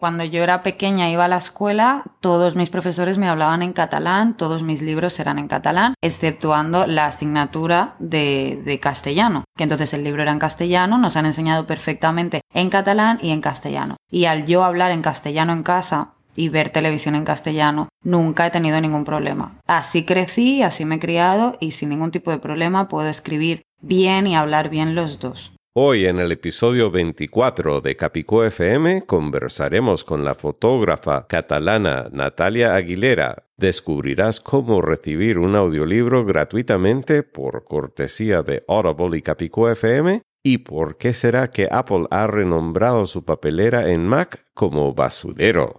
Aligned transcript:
Cuando 0.00 0.24
yo 0.24 0.42
era 0.42 0.62
pequeña 0.62 1.10
iba 1.10 1.26
a 1.26 1.28
la 1.28 1.36
escuela, 1.36 2.04
todos 2.20 2.56
mis 2.56 2.70
profesores 2.70 3.18
me 3.18 3.28
hablaban 3.28 3.60
en 3.62 3.74
catalán, 3.74 4.34
todos 4.34 4.62
mis 4.62 4.80
libros 4.80 5.20
eran 5.20 5.38
en 5.38 5.46
catalán, 5.46 5.92
exceptuando 6.00 6.86
la 6.86 7.04
asignatura 7.04 7.96
de, 7.98 8.78
castellano, 8.80 9.44
que 9.58 9.64
entonces 9.64 9.92
el 9.92 10.02
libro 10.02 10.22
era 10.22 10.32
en 10.32 10.38
castellano, 10.38 10.96
nos 10.96 11.16
han 11.16 11.26
enseñado 11.26 11.66
perfectamente 11.66 12.40
en 12.54 12.70
catalán 12.70 13.18
y 13.20 13.28
en 13.28 13.42
castellano. 13.42 13.96
Y 14.10 14.24
al 14.24 14.46
yo 14.46 14.64
hablar 14.64 14.90
en 14.90 15.02
castellano 15.02 15.52
en 15.52 15.62
casa, 15.62 16.14
y 16.34 16.48
ver 16.48 16.70
televisión 16.70 17.16
en 17.16 17.24
castellano. 17.24 17.88
Nunca 18.02 18.46
he 18.46 18.50
tenido 18.50 18.80
ningún 18.80 19.04
problema. 19.04 19.58
Así 19.66 20.04
crecí, 20.06 20.62
así 20.62 20.86
me 20.86 20.94
he 20.94 21.00
criado 21.00 21.58
y 21.60 21.72
sin 21.72 21.90
ningún 21.90 22.12
tipo 22.12 22.30
de 22.30 22.38
problema 22.38 22.88
puedo 22.88 23.08
escribir 23.08 23.62
bien 23.82 24.28
y 24.28 24.36
hablar 24.36 24.70
bien 24.70 24.94
los 24.94 25.18
dos. 25.18 25.52
Hoy 25.72 26.06
en 26.06 26.18
el 26.18 26.32
episodio 26.32 26.90
24 26.90 27.80
de 27.80 27.96
Capicó 27.96 28.42
FM 28.42 29.06
conversaremos 29.06 30.02
con 30.02 30.24
la 30.24 30.34
fotógrafa 30.34 31.28
catalana 31.28 32.08
Natalia 32.10 32.74
Aguilera. 32.74 33.44
Descubrirás 33.56 34.40
cómo 34.40 34.82
recibir 34.82 35.38
un 35.38 35.54
audiolibro 35.54 36.24
gratuitamente 36.24 37.22
por 37.22 37.66
cortesía 37.66 38.42
de 38.42 38.64
Audible 38.66 39.18
y 39.18 39.22
Capicó 39.22 39.70
FM 39.70 40.22
y 40.42 40.58
por 40.58 40.96
qué 40.96 41.12
será 41.12 41.50
que 41.52 41.68
Apple 41.70 42.06
ha 42.10 42.26
renombrado 42.26 43.06
su 43.06 43.24
papelera 43.24 43.92
en 43.92 44.08
Mac 44.08 44.44
como 44.54 44.92
basurero. 44.92 45.76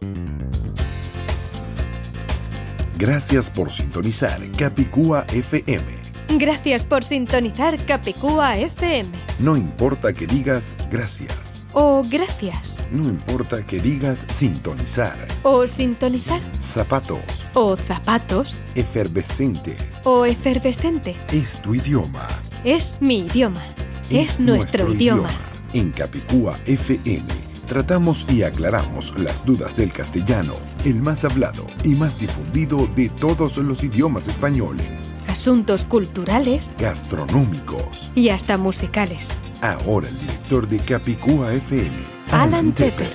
Gracias 2.97 3.49
por 3.49 3.69
sintonizar 3.69 4.39
Capicúa 4.57 5.25
FM 5.33 6.00
Gracias 6.37 6.85
por 6.85 7.03
sintonizar 7.03 7.77
Capicúa 7.85 8.57
FM. 8.57 9.09
No 9.39 9.57
importa 9.57 10.13
que 10.13 10.25
digas 10.25 10.73
gracias. 10.89 11.63
O 11.73 12.03
gracias. 12.09 12.79
No 12.91 13.03
importa 13.03 13.65
que 13.65 13.79
digas 13.79 14.25
sintonizar. 14.27 15.15
O 15.43 15.65
sintonizar. 15.67 16.41
Zapatos. 16.61 17.45
O 17.53 17.75
zapatos. 17.75 18.55
Efervescente. 18.75 19.75
O 20.03 20.25
efervescente. 20.25 21.15
Es 21.31 21.61
tu 21.61 21.75
idioma. 21.75 22.27
Es 22.63 22.97
mi 23.01 23.19
idioma. 23.19 23.61
Es, 24.09 24.39
nuestro, 24.39 24.91
idioma. 24.93 25.29
En 25.73 25.91
Capicúa 25.91 26.55
FM 26.65 27.40
tratamos 27.71 28.25
y 28.29 28.43
aclaramos 28.43 29.17
las 29.17 29.45
dudas 29.45 29.77
del 29.77 29.93
castellano, 29.93 30.55
el 30.83 30.95
más 30.95 31.23
hablado 31.23 31.65
y 31.85 31.95
más 31.95 32.19
difundido 32.19 32.85
de 32.97 33.07
todos 33.07 33.55
los 33.55 33.81
idiomas 33.81 34.27
españoles. 34.27 35.15
Asuntos 35.27 35.85
culturales, 35.85 36.73
gastronómicos 36.77 38.11
y 38.13 38.27
hasta 38.27 38.57
musicales. 38.57 39.29
Ahora 39.61 40.09
el 40.09 40.19
director 40.19 40.67
de 40.67 40.79
Capicúa 40.79 41.53
FM, 41.53 41.95
Alan 42.31 42.73
Tepper. 42.73 43.07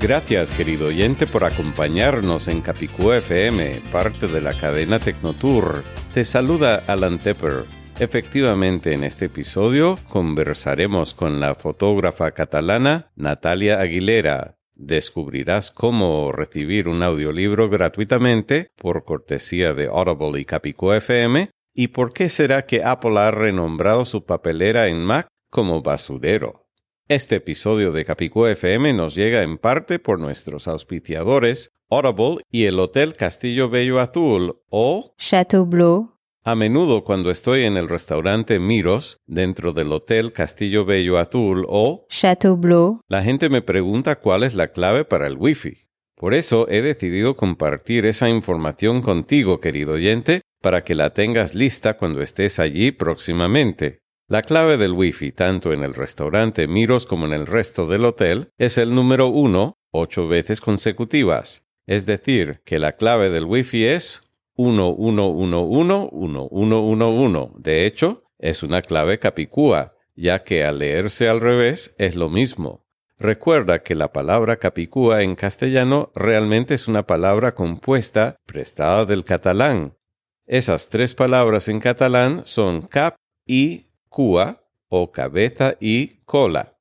Gracias, 0.00 0.50
querido 0.50 0.88
oyente, 0.88 1.28
por 1.28 1.44
acompañarnos 1.44 2.48
en 2.48 2.60
Capicúa 2.60 3.18
FM, 3.18 3.82
parte 3.92 4.26
de 4.26 4.40
la 4.40 4.54
cadena 4.54 4.98
Tecnotour. 4.98 5.84
Te 6.12 6.24
saluda 6.24 6.82
Alan 6.88 7.20
Tepper 7.20 7.81
Efectivamente, 7.98 8.94
en 8.94 9.04
este 9.04 9.26
episodio 9.26 9.98
conversaremos 10.08 11.14
con 11.14 11.40
la 11.40 11.54
fotógrafa 11.54 12.32
catalana 12.32 13.12
Natalia 13.14 13.80
Aguilera. 13.80 14.58
Descubrirás 14.74 15.70
cómo 15.70 16.32
recibir 16.32 16.88
un 16.88 17.02
audiolibro 17.02 17.68
gratuitamente 17.68 18.72
por 18.76 19.04
cortesía 19.04 19.74
de 19.74 19.86
Audible 19.86 20.40
y 20.40 20.44
Capico 20.44 20.92
FM 20.94 21.50
y 21.74 21.88
por 21.88 22.12
qué 22.12 22.28
será 22.28 22.66
que 22.66 22.82
Apple 22.82 23.18
ha 23.18 23.30
renombrado 23.30 24.04
su 24.04 24.24
papelera 24.24 24.88
en 24.88 25.04
Mac 25.04 25.28
como 25.50 25.82
basurero. 25.82 26.66
Este 27.08 27.36
episodio 27.36 27.92
de 27.92 28.04
Capico 28.04 28.48
FM 28.48 28.94
nos 28.94 29.14
llega 29.14 29.42
en 29.42 29.58
parte 29.58 29.98
por 29.98 30.18
nuestros 30.18 30.66
auspiciadores 30.66 31.70
Audible 31.90 32.42
y 32.50 32.64
el 32.64 32.80
Hotel 32.80 33.12
Castillo 33.12 33.68
Bello 33.68 34.00
Azul 34.00 34.62
o 34.70 35.14
Chateau 35.18 35.66
Bleu 35.66 36.11
a 36.44 36.54
menudo 36.54 37.04
cuando 37.04 37.30
estoy 37.30 37.64
en 37.64 37.76
el 37.76 37.88
restaurante 37.88 38.58
Miros, 38.58 39.18
dentro 39.26 39.72
del 39.72 39.92
Hotel 39.92 40.32
Castillo 40.32 40.84
Bello 40.84 41.18
Azul 41.18 41.64
o 41.68 42.06
Chateau 42.08 42.56
Bleu, 42.56 43.00
la 43.08 43.22
gente 43.22 43.48
me 43.48 43.62
pregunta 43.62 44.16
cuál 44.16 44.42
es 44.42 44.54
la 44.54 44.68
clave 44.68 45.04
para 45.04 45.26
el 45.26 45.36
Wi-Fi. 45.36 45.88
Por 46.16 46.34
eso 46.34 46.68
he 46.68 46.82
decidido 46.82 47.36
compartir 47.36 48.06
esa 48.06 48.28
información 48.28 49.02
contigo, 49.02 49.60
querido 49.60 49.94
oyente, 49.94 50.42
para 50.60 50.84
que 50.84 50.94
la 50.94 51.14
tengas 51.14 51.54
lista 51.54 51.96
cuando 51.96 52.22
estés 52.22 52.58
allí 52.58 52.92
próximamente. 52.92 54.00
La 54.28 54.42
clave 54.42 54.76
del 54.78 54.92
Wi-Fi, 54.92 55.32
tanto 55.32 55.72
en 55.72 55.82
el 55.82 55.94
restaurante 55.94 56.66
Miros 56.66 57.06
como 57.06 57.26
en 57.26 57.32
el 57.32 57.46
resto 57.46 57.86
del 57.86 58.04
hotel, 58.04 58.50
es 58.58 58.78
el 58.78 58.94
número 58.94 59.28
1 59.28 59.76
ocho 59.92 60.26
veces 60.26 60.60
consecutivas. 60.60 61.66
Es 61.86 62.06
decir, 62.06 62.62
que 62.64 62.78
la 62.78 62.92
clave 62.92 63.30
del 63.30 63.44
Wi-Fi 63.44 63.86
es 63.86 64.31
11111111. 64.62 67.52
De 67.58 67.86
hecho, 67.86 68.24
es 68.38 68.62
una 68.62 68.82
clave 68.82 69.18
capicúa, 69.18 69.94
ya 70.14 70.42
que 70.42 70.64
al 70.64 70.78
leerse 70.78 71.28
al 71.28 71.40
revés 71.40 71.94
es 71.98 72.16
lo 72.16 72.28
mismo. 72.28 72.84
Recuerda 73.18 73.82
que 73.82 73.94
la 73.94 74.12
palabra 74.12 74.56
capicúa 74.56 75.22
en 75.22 75.36
castellano 75.36 76.10
realmente 76.14 76.74
es 76.74 76.88
una 76.88 77.06
palabra 77.06 77.54
compuesta 77.54 78.36
prestada 78.46 79.04
del 79.04 79.22
catalán. 79.22 79.96
Esas 80.44 80.88
tres 80.88 81.14
palabras 81.14 81.68
en 81.68 81.78
catalán 81.78 82.42
son 82.44 82.82
cap 82.82 83.14
y 83.46 83.92
cua 84.08 84.64
o 84.88 85.12
cabeza 85.12 85.76
y 85.80 86.20
cola. 86.24 86.80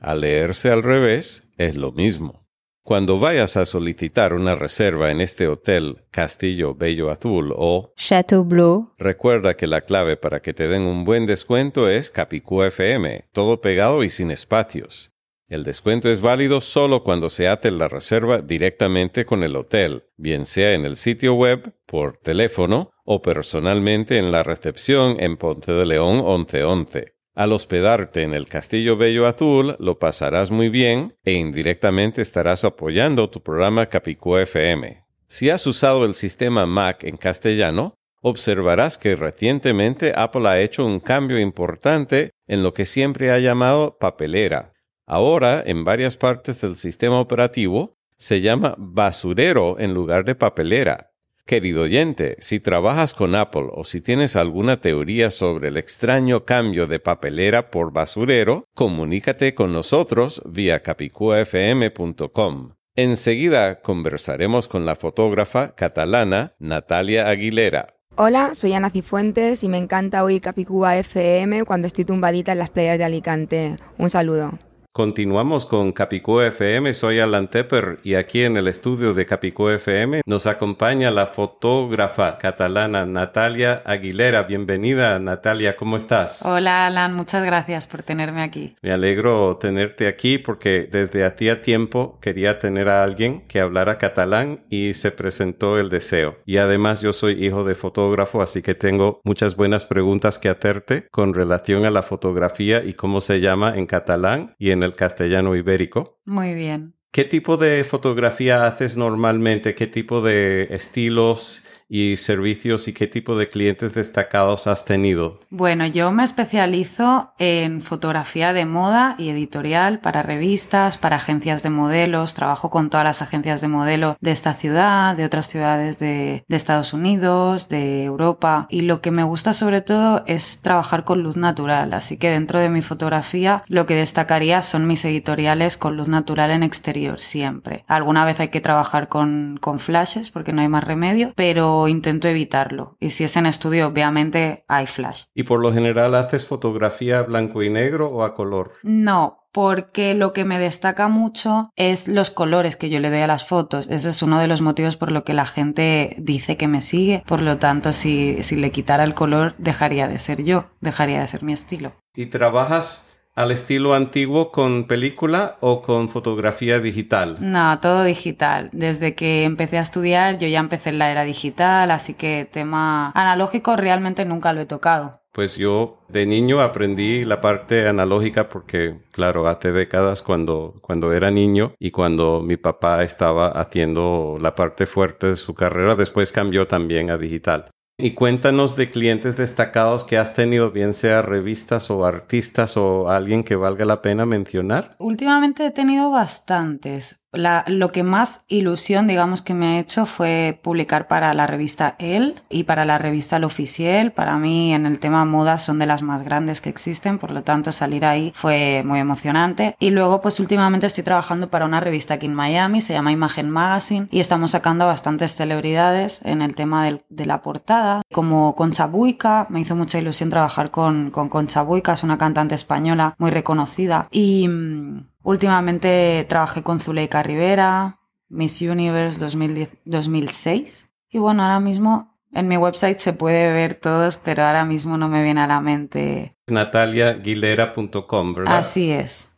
Al 0.00 0.22
leerse 0.22 0.70
al 0.70 0.82
revés 0.82 1.50
es 1.58 1.76
lo 1.76 1.92
mismo. 1.92 2.41
Cuando 2.84 3.20
vayas 3.20 3.56
a 3.56 3.64
solicitar 3.64 4.34
una 4.34 4.56
reserva 4.56 5.12
en 5.12 5.20
este 5.20 5.46
hotel 5.46 6.04
Castillo 6.10 6.74
Bello 6.74 7.12
Azul 7.12 7.54
o 7.56 7.92
Chateau 7.96 8.44
Bleu, 8.44 8.92
recuerda 8.98 9.56
que 9.56 9.68
la 9.68 9.82
clave 9.82 10.16
para 10.16 10.42
que 10.42 10.52
te 10.52 10.66
den 10.66 10.82
un 10.82 11.04
buen 11.04 11.24
descuento 11.26 11.88
es 11.88 12.10
Capicú 12.10 12.64
FM, 12.64 13.28
todo 13.32 13.60
pegado 13.60 14.02
y 14.02 14.10
sin 14.10 14.32
espacios. 14.32 15.12
El 15.46 15.62
descuento 15.62 16.10
es 16.10 16.20
válido 16.20 16.60
solo 16.60 17.04
cuando 17.04 17.28
se 17.28 17.46
hace 17.46 17.70
la 17.70 17.86
reserva 17.86 18.38
directamente 18.38 19.26
con 19.26 19.44
el 19.44 19.54
hotel, 19.54 20.04
bien 20.16 20.44
sea 20.44 20.72
en 20.72 20.84
el 20.84 20.96
sitio 20.96 21.34
web, 21.34 21.74
por 21.86 22.16
teléfono 22.16 22.90
o 23.04 23.22
personalmente 23.22 24.18
en 24.18 24.32
la 24.32 24.42
recepción 24.42 25.20
en 25.20 25.36
Ponce 25.36 25.72
de 25.72 25.86
León 25.86 26.16
1111. 26.16 27.14
Al 27.34 27.52
hospedarte 27.52 28.22
en 28.24 28.34
el 28.34 28.46
Castillo 28.46 28.98
Bello 28.98 29.26
Azul 29.26 29.76
lo 29.78 29.98
pasarás 29.98 30.50
muy 30.50 30.68
bien 30.68 31.16
e 31.24 31.32
indirectamente 31.32 32.20
estarás 32.20 32.62
apoyando 32.64 33.30
tu 33.30 33.42
programa 33.42 33.86
Capicú 33.86 34.36
FM. 34.36 35.02
Si 35.28 35.48
has 35.48 35.66
usado 35.66 36.04
el 36.04 36.12
sistema 36.12 36.66
Mac 36.66 37.04
en 37.04 37.16
castellano, 37.16 37.94
observarás 38.20 38.98
que 38.98 39.16
recientemente 39.16 40.12
Apple 40.14 40.46
ha 40.46 40.60
hecho 40.60 40.84
un 40.84 41.00
cambio 41.00 41.38
importante 41.38 42.32
en 42.46 42.62
lo 42.62 42.74
que 42.74 42.84
siempre 42.84 43.30
ha 43.30 43.38
llamado 43.38 43.96
papelera. 43.98 44.74
Ahora, 45.06 45.62
en 45.64 45.84
varias 45.84 46.18
partes 46.18 46.60
del 46.60 46.76
sistema 46.76 47.18
operativo, 47.18 47.96
se 48.18 48.42
llama 48.42 48.74
basurero 48.76 49.80
en 49.80 49.94
lugar 49.94 50.26
de 50.26 50.34
papelera. 50.34 51.11
Querido 51.44 51.82
oyente, 51.82 52.36
si 52.38 52.60
trabajas 52.60 53.14
con 53.14 53.34
Apple 53.34 53.68
o 53.72 53.84
si 53.84 54.00
tienes 54.00 54.36
alguna 54.36 54.80
teoría 54.80 55.30
sobre 55.30 55.68
el 55.68 55.76
extraño 55.76 56.44
cambio 56.44 56.86
de 56.86 57.00
papelera 57.00 57.70
por 57.70 57.92
basurero, 57.92 58.68
comunícate 58.74 59.54
con 59.54 59.72
nosotros 59.72 60.40
vía 60.46 60.82
capicuafm.com. 60.82 62.74
Enseguida 62.94 63.80
conversaremos 63.80 64.68
con 64.68 64.86
la 64.86 64.94
fotógrafa 64.94 65.74
catalana 65.74 66.54
Natalia 66.58 67.28
Aguilera. 67.28 67.94
Hola, 68.14 68.54
soy 68.54 68.74
Ana 68.74 68.90
Cifuentes 68.90 69.64
y 69.64 69.68
me 69.68 69.78
encanta 69.78 70.22
oír 70.22 70.42
Capicúa 70.42 70.98
FM 70.98 71.64
cuando 71.64 71.86
estoy 71.86 72.04
tumbadita 72.04 72.52
en 72.52 72.58
las 72.58 72.68
playas 72.70 72.98
de 72.98 73.04
Alicante. 73.04 73.76
Un 73.96 74.10
saludo. 74.10 74.58
Continuamos 74.94 75.64
con 75.64 75.92
Capicú 75.92 76.40
FM, 76.40 76.92
soy 76.92 77.18
Alan 77.18 77.48
Tepper 77.48 78.00
y 78.04 78.16
aquí 78.16 78.42
en 78.42 78.58
el 78.58 78.68
estudio 78.68 79.14
de 79.14 79.24
Capicú 79.24 79.70
FM 79.70 80.20
nos 80.26 80.46
acompaña 80.46 81.10
la 81.10 81.28
fotógrafa 81.28 82.36
catalana 82.36 83.06
Natalia 83.06 83.82
Aguilera. 83.86 84.42
Bienvenida 84.42 85.18
Natalia, 85.18 85.76
¿cómo 85.76 85.96
estás? 85.96 86.44
Hola 86.44 86.86
Alan, 86.86 87.14
muchas 87.14 87.42
gracias 87.42 87.86
por 87.86 88.02
tenerme 88.02 88.42
aquí. 88.42 88.76
Me 88.82 88.92
alegro 88.92 89.56
tenerte 89.56 90.06
aquí 90.06 90.36
porque 90.36 90.86
desde 90.92 91.24
hacía 91.24 91.62
tiempo 91.62 92.18
quería 92.20 92.58
tener 92.58 92.90
a 92.90 93.02
alguien 93.02 93.46
que 93.48 93.60
hablara 93.60 93.96
catalán 93.96 94.60
y 94.68 94.92
se 94.92 95.10
presentó 95.10 95.78
el 95.78 95.88
deseo. 95.88 96.36
Y 96.44 96.58
además 96.58 97.00
yo 97.00 97.14
soy 97.14 97.42
hijo 97.42 97.64
de 97.64 97.76
fotógrafo, 97.76 98.42
así 98.42 98.60
que 98.60 98.74
tengo 98.74 99.22
muchas 99.24 99.56
buenas 99.56 99.86
preguntas 99.86 100.38
que 100.38 100.50
hacerte 100.50 101.08
con 101.10 101.32
relación 101.32 101.86
a 101.86 101.90
la 101.90 102.02
fotografía 102.02 102.84
y 102.84 102.92
cómo 102.92 103.22
se 103.22 103.40
llama 103.40 103.72
en 103.78 103.86
catalán 103.86 104.54
y 104.58 104.70
en 104.70 104.81
el 104.82 104.94
castellano 104.94 105.54
ibérico. 105.54 106.20
Muy 106.24 106.54
bien. 106.54 106.94
¿Qué 107.10 107.24
tipo 107.24 107.58
de 107.58 107.84
fotografía 107.84 108.66
haces 108.66 108.96
normalmente? 108.96 109.74
¿Qué 109.74 109.86
tipo 109.86 110.22
de 110.22 110.68
estilos 110.70 111.66
y 111.94 112.16
servicios 112.16 112.88
y 112.88 112.94
qué 112.94 113.06
tipo 113.06 113.36
de 113.36 113.50
clientes 113.50 113.92
destacados 113.92 114.66
has 114.66 114.86
tenido? 114.86 115.38
Bueno, 115.50 115.86
yo 115.86 116.10
me 116.10 116.24
especializo 116.24 117.34
en 117.38 117.82
fotografía 117.82 118.54
de 118.54 118.64
moda 118.64 119.14
y 119.18 119.28
editorial 119.28 120.00
para 120.00 120.22
revistas, 120.22 120.96
para 120.96 121.16
agencias 121.16 121.62
de 121.62 121.68
modelos. 121.68 122.32
Trabajo 122.32 122.70
con 122.70 122.88
todas 122.88 123.04
las 123.04 123.20
agencias 123.20 123.60
de 123.60 123.68
modelo 123.68 124.16
de 124.22 124.30
esta 124.30 124.54
ciudad, 124.54 125.14
de 125.14 125.26
otras 125.26 125.50
ciudades 125.50 125.98
de, 125.98 126.46
de 126.48 126.56
Estados 126.56 126.94
Unidos, 126.94 127.68
de 127.68 128.04
Europa. 128.04 128.66
Y 128.70 128.80
lo 128.80 129.02
que 129.02 129.10
me 129.10 129.24
gusta 129.24 129.52
sobre 129.52 129.82
todo 129.82 130.24
es 130.26 130.62
trabajar 130.62 131.04
con 131.04 131.22
luz 131.22 131.36
natural. 131.36 131.92
Así 131.92 132.16
que 132.16 132.30
dentro 132.30 132.58
de 132.58 132.70
mi 132.70 132.80
fotografía 132.80 133.64
lo 133.68 133.84
que 133.84 133.96
destacaría 133.96 134.62
son 134.62 134.86
mis 134.86 135.04
editoriales 135.04 135.76
con 135.76 135.98
luz 135.98 136.08
natural 136.08 136.52
en 136.52 136.62
exterior 136.62 137.18
siempre. 137.18 137.84
Alguna 137.86 138.24
vez 138.24 138.40
hay 138.40 138.48
que 138.48 138.62
trabajar 138.62 139.08
con, 139.08 139.58
con 139.60 139.78
flashes 139.78 140.30
porque 140.30 140.54
no 140.54 140.62
hay 140.62 140.68
más 140.68 140.84
remedio, 140.84 141.34
pero 141.36 141.81
intento 141.88 142.28
evitarlo. 142.28 142.96
Y 143.00 143.10
si 143.10 143.24
es 143.24 143.36
en 143.36 143.46
estudio, 143.46 143.86
obviamente 143.86 144.64
hay 144.68 144.86
flash. 144.86 145.24
¿Y 145.34 145.44
por 145.44 145.60
lo 145.60 145.72
general 145.72 146.14
haces 146.14 146.46
fotografía 146.46 147.22
blanco 147.22 147.62
y 147.62 147.70
negro 147.70 148.08
o 148.08 148.24
a 148.24 148.34
color? 148.34 148.72
No, 148.82 149.42
porque 149.52 150.14
lo 150.14 150.32
que 150.32 150.44
me 150.44 150.58
destaca 150.58 151.08
mucho 151.08 151.70
es 151.76 152.08
los 152.08 152.30
colores 152.30 152.76
que 152.76 152.88
yo 152.88 152.98
le 153.00 153.10
doy 153.10 153.20
a 153.20 153.26
las 153.26 153.46
fotos. 153.46 153.86
Ese 153.88 154.08
es 154.08 154.22
uno 154.22 154.38
de 154.38 154.48
los 154.48 154.62
motivos 154.62 154.96
por 154.96 155.12
lo 155.12 155.24
que 155.24 155.34
la 155.34 155.46
gente 155.46 156.16
dice 156.18 156.56
que 156.56 156.68
me 156.68 156.80
sigue. 156.80 157.22
Por 157.26 157.42
lo 157.42 157.58
tanto, 157.58 157.92
si, 157.92 158.42
si 158.42 158.56
le 158.56 158.72
quitara 158.72 159.04
el 159.04 159.14
color, 159.14 159.54
dejaría 159.58 160.08
de 160.08 160.18
ser 160.18 160.42
yo, 160.42 160.66
dejaría 160.80 161.20
de 161.20 161.26
ser 161.26 161.42
mi 161.42 161.52
estilo. 161.52 161.92
¿Y 162.14 162.26
trabajas 162.26 163.11
al 163.34 163.50
estilo 163.50 163.94
antiguo 163.94 164.50
con 164.50 164.84
película 164.84 165.56
o 165.60 165.82
con 165.82 166.10
fotografía 166.10 166.80
digital? 166.80 167.38
No, 167.40 167.80
todo 167.80 168.04
digital. 168.04 168.68
Desde 168.72 169.14
que 169.14 169.44
empecé 169.44 169.78
a 169.78 169.82
estudiar 169.82 170.38
yo 170.38 170.48
ya 170.48 170.60
empecé 170.60 170.90
en 170.90 170.98
la 170.98 171.10
era 171.10 171.24
digital, 171.24 171.90
así 171.90 172.14
que 172.14 172.48
tema 172.50 173.10
analógico 173.14 173.76
realmente 173.76 174.24
nunca 174.24 174.52
lo 174.52 174.60
he 174.60 174.66
tocado. 174.66 175.22
Pues 175.32 175.56
yo 175.56 176.04
de 176.08 176.26
niño 176.26 176.60
aprendí 176.60 177.24
la 177.24 177.40
parte 177.40 177.88
analógica 177.88 178.50
porque, 178.50 179.00
claro, 179.12 179.48
hace 179.48 179.72
décadas 179.72 180.20
cuando, 180.20 180.74
cuando 180.82 181.14
era 181.14 181.30
niño 181.30 181.74
y 181.78 181.90
cuando 181.90 182.42
mi 182.42 182.58
papá 182.58 183.02
estaba 183.02 183.48
haciendo 183.48 184.36
la 184.38 184.54
parte 184.54 184.84
fuerte 184.84 185.28
de 185.28 185.36
su 185.36 185.54
carrera, 185.54 185.96
después 185.96 186.32
cambió 186.32 186.68
también 186.68 187.10
a 187.10 187.16
digital. 187.16 187.70
Y 187.98 188.14
cuéntanos 188.14 188.74
de 188.74 188.90
clientes 188.90 189.36
destacados 189.36 190.04
que 190.04 190.18
has 190.18 190.34
tenido, 190.34 190.70
bien 190.70 190.94
sea 190.94 191.22
revistas 191.22 191.90
o 191.90 192.04
artistas 192.04 192.76
o 192.76 193.08
alguien 193.08 193.44
que 193.44 193.54
valga 193.54 193.84
la 193.84 194.02
pena 194.02 194.26
mencionar. 194.26 194.96
Últimamente 194.98 195.66
he 195.66 195.70
tenido 195.70 196.10
bastantes. 196.10 197.21
La, 197.32 197.64
lo 197.66 197.92
que 197.92 198.02
más 198.02 198.44
ilusión, 198.48 199.06
digamos, 199.06 199.40
que 199.40 199.54
me 199.54 199.66
ha 199.66 199.78
hecho 199.78 200.04
fue 200.04 200.60
publicar 200.62 201.08
para 201.08 201.32
la 201.32 201.46
revista 201.46 201.96
El 201.98 202.42
y 202.50 202.64
para 202.64 202.84
la 202.84 202.98
revista 202.98 203.36
El 203.36 203.44
Oficial. 203.44 204.12
Para 204.12 204.36
mí, 204.36 204.74
en 204.74 204.84
el 204.84 204.98
tema 204.98 205.24
moda, 205.24 205.58
son 205.58 205.78
de 205.78 205.86
las 205.86 206.02
más 206.02 206.22
grandes 206.22 206.60
que 206.60 206.68
existen, 206.68 207.18
por 207.18 207.30
lo 207.30 207.42
tanto, 207.42 207.72
salir 207.72 208.04
ahí 208.04 208.32
fue 208.34 208.82
muy 208.84 208.98
emocionante. 208.98 209.76
Y 209.78 209.90
luego, 209.90 210.20
pues 210.20 210.40
últimamente 210.40 210.86
estoy 210.86 211.04
trabajando 211.04 211.48
para 211.48 211.64
una 211.64 211.80
revista 211.80 212.14
aquí 212.14 212.26
en 212.26 212.34
Miami, 212.34 212.82
se 212.82 212.92
llama 212.92 213.12
Imagen 213.12 213.48
Magazine, 213.48 214.08
y 214.10 214.20
estamos 214.20 214.50
sacando 214.50 214.86
bastantes 214.86 215.34
celebridades 215.34 216.20
en 216.24 216.42
el 216.42 216.54
tema 216.54 216.84
de 217.08 217.26
la 217.26 217.40
portada, 217.40 218.02
como 218.12 218.54
Concha 218.54 218.86
Buica. 218.86 219.46
Me 219.48 219.60
hizo 219.60 219.74
mucha 219.74 219.98
ilusión 219.98 220.28
trabajar 220.28 220.70
con, 220.70 221.10
con 221.10 221.30
Concha 221.30 221.62
Buica, 221.62 221.94
es 221.94 222.02
una 222.02 222.18
cantante 222.18 222.54
española 222.54 223.14
muy 223.16 223.30
reconocida. 223.30 224.08
Y 224.10 224.48
mm, 224.48 225.11
Últimamente 225.22 226.26
trabajé 226.28 226.62
con 226.62 226.80
Zuleika 226.80 227.22
Rivera, 227.22 228.00
Miss 228.28 228.60
Universe 228.62 229.18
2010, 229.20 229.70
2006. 229.84 230.90
Y 231.10 231.18
bueno, 231.18 231.42
ahora 231.42 231.60
mismo 231.60 232.18
en 232.32 232.48
mi 232.48 232.56
website 232.56 232.98
se 232.98 233.12
puede 233.12 233.52
ver 233.52 233.74
todos, 233.74 234.16
pero 234.16 234.44
ahora 234.44 234.64
mismo 234.64 234.96
no 234.96 235.08
me 235.08 235.22
viene 235.22 235.42
a 235.42 235.46
la 235.46 235.60
mente. 235.60 236.36
nataliaguilera.com, 236.48 238.34
¿verdad? 238.34 238.56
Así 238.56 238.90
es. 238.90 239.30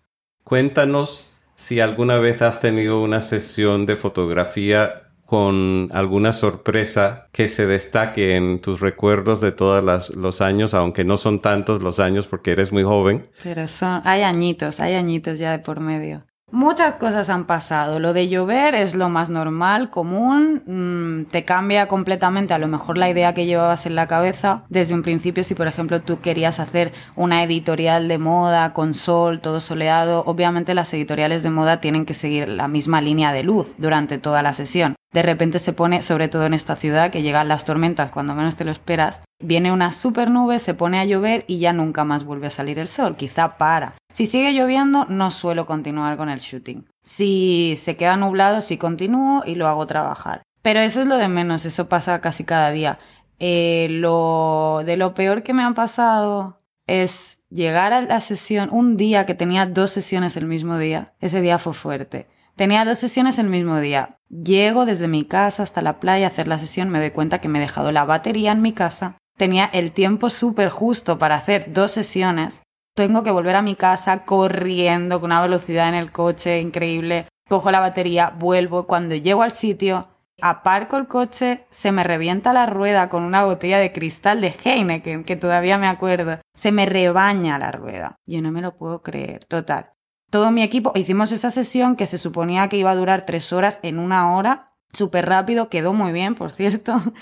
Cuéntanos 0.44 1.38
si 1.56 1.80
alguna 1.80 2.18
vez 2.18 2.42
has 2.42 2.60
tenido 2.60 3.02
una 3.02 3.20
sesión 3.20 3.86
de 3.86 3.96
fotografía 3.96 5.03
con 5.26 5.88
alguna 5.92 6.32
sorpresa 6.32 7.28
que 7.32 7.48
se 7.48 7.66
destaque 7.66 8.36
en 8.36 8.60
tus 8.60 8.80
recuerdos 8.80 9.40
de 9.40 9.52
todos 9.52 10.14
los 10.14 10.40
años, 10.40 10.74
aunque 10.74 11.04
no 11.04 11.18
son 11.18 11.40
tantos 11.40 11.82
los 11.82 11.98
años 11.98 12.26
porque 12.26 12.52
eres 12.52 12.72
muy 12.72 12.82
joven. 12.82 13.28
Pero 13.42 13.66
son, 13.68 14.02
hay 14.04 14.22
añitos, 14.22 14.80
hay 14.80 14.94
añitos 14.94 15.38
ya 15.38 15.52
de 15.52 15.58
por 15.58 15.80
medio. 15.80 16.24
Muchas 16.54 16.94
cosas 16.94 17.30
han 17.30 17.46
pasado. 17.46 17.98
Lo 17.98 18.12
de 18.12 18.28
llover 18.28 18.76
es 18.76 18.94
lo 18.94 19.08
más 19.08 19.28
normal, 19.28 19.90
común. 19.90 20.62
Mm, 20.66 21.30
te 21.32 21.44
cambia 21.44 21.88
completamente 21.88 22.54
a 22.54 22.58
lo 22.58 22.68
mejor 22.68 22.96
la 22.96 23.10
idea 23.10 23.34
que 23.34 23.46
llevabas 23.46 23.86
en 23.86 23.96
la 23.96 24.06
cabeza. 24.06 24.64
Desde 24.68 24.94
un 24.94 25.02
principio, 25.02 25.42
si 25.42 25.56
por 25.56 25.66
ejemplo 25.66 26.00
tú 26.02 26.20
querías 26.20 26.60
hacer 26.60 26.92
una 27.16 27.42
editorial 27.42 28.06
de 28.06 28.18
moda 28.18 28.72
con 28.72 28.94
sol, 28.94 29.40
todo 29.40 29.58
soleado, 29.58 30.22
obviamente 30.26 30.74
las 30.74 30.94
editoriales 30.94 31.42
de 31.42 31.50
moda 31.50 31.80
tienen 31.80 32.06
que 32.06 32.14
seguir 32.14 32.48
la 32.48 32.68
misma 32.68 33.00
línea 33.00 33.32
de 33.32 33.42
luz 33.42 33.66
durante 33.76 34.18
toda 34.18 34.40
la 34.42 34.52
sesión 34.52 34.94
de 35.14 35.22
repente 35.22 35.60
se 35.60 35.72
pone, 35.72 36.02
sobre 36.02 36.26
todo 36.26 36.44
en 36.44 36.54
esta 36.54 36.74
ciudad, 36.74 37.12
que 37.12 37.22
llegan 37.22 37.46
las 37.46 37.64
tormentas 37.64 38.10
cuando 38.10 38.34
menos 38.34 38.56
te 38.56 38.64
lo 38.64 38.72
esperas, 38.72 39.22
viene 39.40 39.70
una 39.70 39.92
super 39.92 40.28
nube, 40.28 40.58
se 40.58 40.74
pone 40.74 40.98
a 40.98 41.04
llover 41.04 41.44
y 41.46 41.60
ya 41.60 41.72
nunca 41.72 42.04
más 42.04 42.24
vuelve 42.24 42.48
a 42.48 42.50
salir 42.50 42.80
el 42.80 42.88
sol, 42.88 43.14
quizá 43.14 43.56
para. 43.56 43.94
Si 44.12 44.26
sigue 44.26 44.52
lloviendo, 44.52 45.06
no 45.08 45.30
suelo 45.30 45.66
continuar 45.66 46.16
con 46.16 46.30
el 46.30 46.40
shooting. 46.40 46.88
Si 47.04 47.74
se 47.76 47.96
queda 47.96 48.16
nublado, 48.16 48.60
sí 48.60 48.76
continúo 48.76 49.44
y 49.46 49.54
lo 49.54 49.68
hago 49.68 49.86
trabajar. 49.86 50.42
Pero 50.62 50.80
eso 50.80 51.02
es 51.02 51.06
lo 51.06 51.16
de 51.16 51.28
menos, 51.28 51.64
eso 51.64 51.88
pasa 51.88 52.20
casi 52.20 52.42
cada 52.42 52.72
día. 52.72 52.98
Eh, 53.38 53.86
lo 53.90 54.82
de 54.84 54.96
lo 54.96 55.14
peor 55.14 55.44
que 55.44 55.54
me 55.54 55.62
ha 55.62 55.70
pasado 55.74 56.60
es 56.88 57.38
llegar 57.50 57.92
a 57.92 58.00
la 58.00 58.20
sesión 58.20 58.68
un 58.72 58.96
día 58.96 59.26
que 59.26 59.34
tenía 59.36 59.64
dos 59.66 59.92
sesiones 59.92 60.36
el 60.36 60.46
mismo 60.46 60.76
día. 60.76 61.12
Ese 61.20 61.40
día 61.40 61.58
fue 61.60 61.72
fuerte. 61.72 62.26
Tenía 62.56 62.84
dos 62.84 62.98
sesiones 62.98 63.38
el 63.38 63.48
mismo 63.48 63.80
día. 63.80 64.18
Llego 64.28 64.86
desde 64.86 65.08
mi 65.08 65.24
casa 65.24 65.64
hasta 65.64 65.82
la 65.82 65.98
playa 65.98 66.26
a 66.26 66.28
hacer 66.28 66.46
la 66.46 66.58
sesión, 66.58 66.88
me 66.88 67.00
doy 67.00 67.10
cuenta 67.10 67.40
que 67.40 67.48
me 67.48 67.58
he 67.58 67.62
dejado 67.62 67.90
la 67.90 68.04
batería 68.04 68.52
en 68.52 68.62
mi 68.62 68.72
casa. 68.72 69.18
Tenía 69.36 69.64
el 69.64 69.90
tiempo 69.90 70.30
súper 70.30 70.68
justo 70.68 71.18
para 71.18 71.34
hacer 71.34 71.72
dos 71.72 71.90
sesiones. 71.90 72.62
Tengo 72.94 73.24
que 73.24 73.32
volver 73.32 73.56
a 73.56 73.62
mi 73.62 73.74
casa 73.74 74.24
corriendo 74.24 75.20
con 75.20 75.32
una 75.32 75.42
velocidad 75.42 75.88
en 75.88 75.96
el 75.96 76.12
coche 76.12 76.60
increíble. 76.60 77.26
Cojo 77.48 77.72
la 77.72 77.80
batería, 77.80 78.32
vuelvo. 78.38 78.86
Cuando 78.86 79.16
llego 79.16 79.42
al 79.42 79.50
sitio, 79.50 80.10
aparco 80.40 80.96
el 80.96 81.08
coche, 81.08 81.66
se 81.70 81.90
me 81.90 82.04
revienta 82.04 82.52
la 82.52 82.66
rueda 82.66 83.08
con 83.08 83.24
una 83.24 83.44
botella 83.44 83.80
de 83.80 83.92
cristal 83.92 84.40
de 84.40 84.54
Heineken, 84.64 85.24
que 85.24 85.34
todavía 85.34 85.76
me 85.76 85.88
acuerdo. 85.88 86.38
Se 86.54 86.70
me 86.70 86.86
rebaña 86.86 87.58
la 87.58 87.72
rueda. 87.72 88.14
Yo 88.26 88.40
no 88.42 88.52
me 88.52 88.62
lo 88.62 88.76
puedo 88.76 89.02
creer, 89.02 89.44
total 89.44 89.93
todo 90.34 90.50
mi 90.50 90.64
equipo, 90.64 90.90
hicimos 90.96 91.30
esa 91.30 91.52
sesión 91.52 91.94
que 91.94 92.08
se 92.08 92.18
suponía 92.18 92.68
que 92.68 92.76
iba 92.76 92.90
a 92.90 92.96
durar 92.96 93.24
tres 93.24 93.52
horas 93.52 93.78
en 93.84 94.00
una 94.00 94.34
hora, 94.34 94.72
súper 94.92 95.26
rápido, 95.26 95.68
quedó 95.68 95.94
muy 95.94 96.10
bien, 96.10 96.34
por 96.34 96.50
cierto. 96.50 97.00